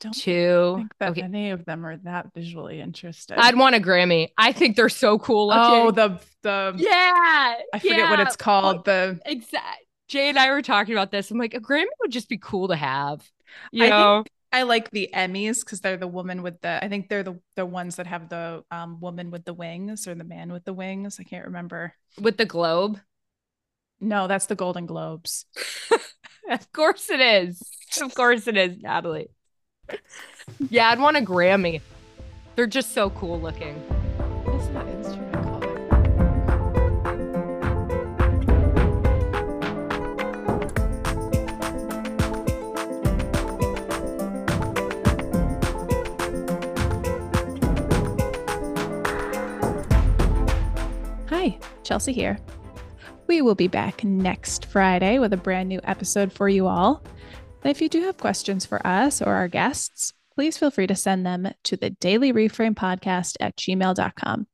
[0.00, 0.76] don't two.
[0.76, 1.22] think that Okay.
[1.22, 3.36] any of them are that visually interesting.
[3.38, 4.28] I'd want a Grammy.
[4.38, 5.62] I think they're so cool looking.
[5.62, 7.54] oh, the, the, yeah.
[7.72, 8.84] I forget what it's called.
[8.84, 9.84] The, Exact.
[10.08, 11.30] Jay and I were talking about this.
[11.30, 13.28] I'm like, a Grammy would just be cool to have.
[13.70, 17.08] You I know, I like the Emmys because they're the woman with the, I think
[17.08, 20.52] they're the, the ones that have the um, woman with the wings or the man
[20.52, 21.18] with the wings.
[21.18, 21.94] I can't remember.
[22.20, 23.00] with the globe.
[23.98, 25.46] No, that's the Golden Globes.
[26.50, 27.62] of course it is.
[28.00, 29.28] Of course it is, Natalie.
[30.70, 31.80] yeah, I'd want a Grammy.
[32.56, 33.74] They're just so cool looking.
[34.44, 35.31] What's that instrument called?
[51.92, 52.38] Chelsea here.
[53.26, 57.02] We will be back next Friday with a brand new episode for you all.
[57.62, 60.94] And if you do have questions for us or our guests, please feel free to
[60.94, 64.46] send them to the Daily Reframe Podcast at gmail.com.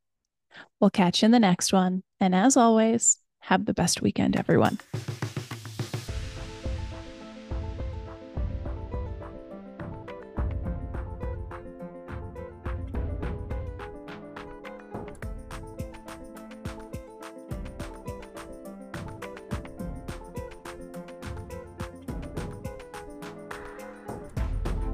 [0.81, 2.03] We'll catch you in the next one.
[2.19, 4.81] And as always, have the best weekend, everyone.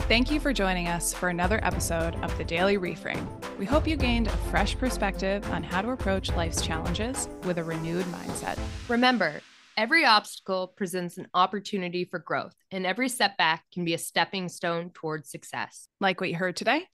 [0.07, 3.27] Thank you for joining us for another episode of the Daily Reframe.
[3.59, 7.65] We hope you gained a fresh perspective on how to approach life's challenges with a
[7.65, 8.59] renewed mindset.
[8.89, 9.41] Remember,
[9.79, 14.91] every obstacle presents an opportunity for growth, and every setback can be a stepping stone
[14.91, 15.89] towards success.
[16.03, 16.85] Like what you heard today?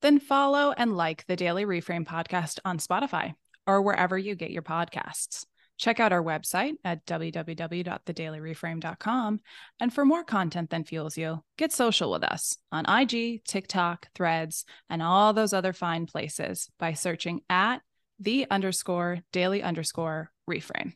[0.00, 3.34] Then follow and like the Daily Reframe podcast on Spotify
[3.66, 5.46] or wherever you get your podcasts.
[5.82, 9.40] Check out our website at www.thedailyreframe.com.
[9.80, 14.64] And for more content than fuels you, get social with us on IG, TikTok, Threads,
[14.88, 17.78] and all those other fine places by searching at
[18.20, 20.92] the underscore daily underscore reframe.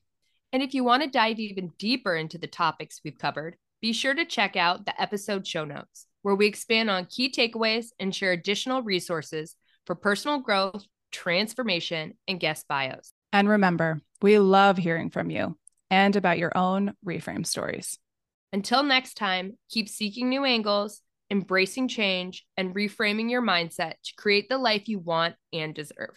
[0.52, 4.14] And if you want to dive even deeper into the topics we've covered, be sure
[4.14, 8.30] to check out the episode show notes, where we expand on key takeaways and share
[8.30, 13.12] additional resources for personal growth, transformation, and guest bios.
[13.36, 15.58] And remember, we love hearing from you
[15.90, 17.98] and about your own reframe stories.
[18.50, 24.48] Until next time, keep seeking new angles, embracing change, and reframing your mindset to create
[24.48, 26.16] the life you want and deserve.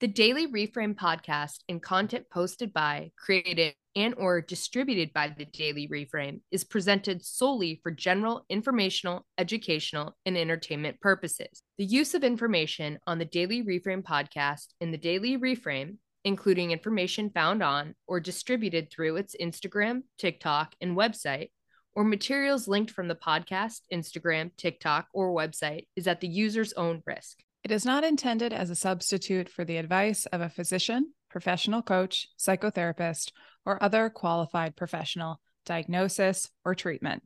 [0.00, 5.88] The Daily Reframe podcast and content posted by, created, and or distributed by the Daily
[5.88, 11.64] Reframe is presented solely for general informational, educational, and entertainment purposes.
[11.78, 17.30] The use of information on the Daily Reframe podcast and the Daily Reframe, including information
[17.30, 21.50] found on or distributed through its Instagram, TikTok, and website,
[21.92, 27.02] or materials linked from the podcast, Instagram, TikTok, or website, is at the user's own
[27.04, 27.38] risk.
[27.68, 32.26] It is not intended as a substitute for the advice of a physician, professional coach,
[32.38, 33.30] psychotherapist,
[33.66, 37.24] or other qualified professional, diagnosis, or treatment.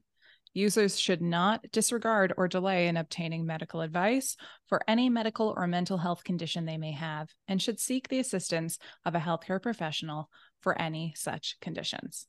[0.53, 4.37] Users should not disregard or delay in obtaining medical advice
[4.67, 8.81] for any medical or mental health condition they may have and should seek the assistance
[9.05, 10.29] of a healthcare professional
[10.61, 12.27] for any such conditions.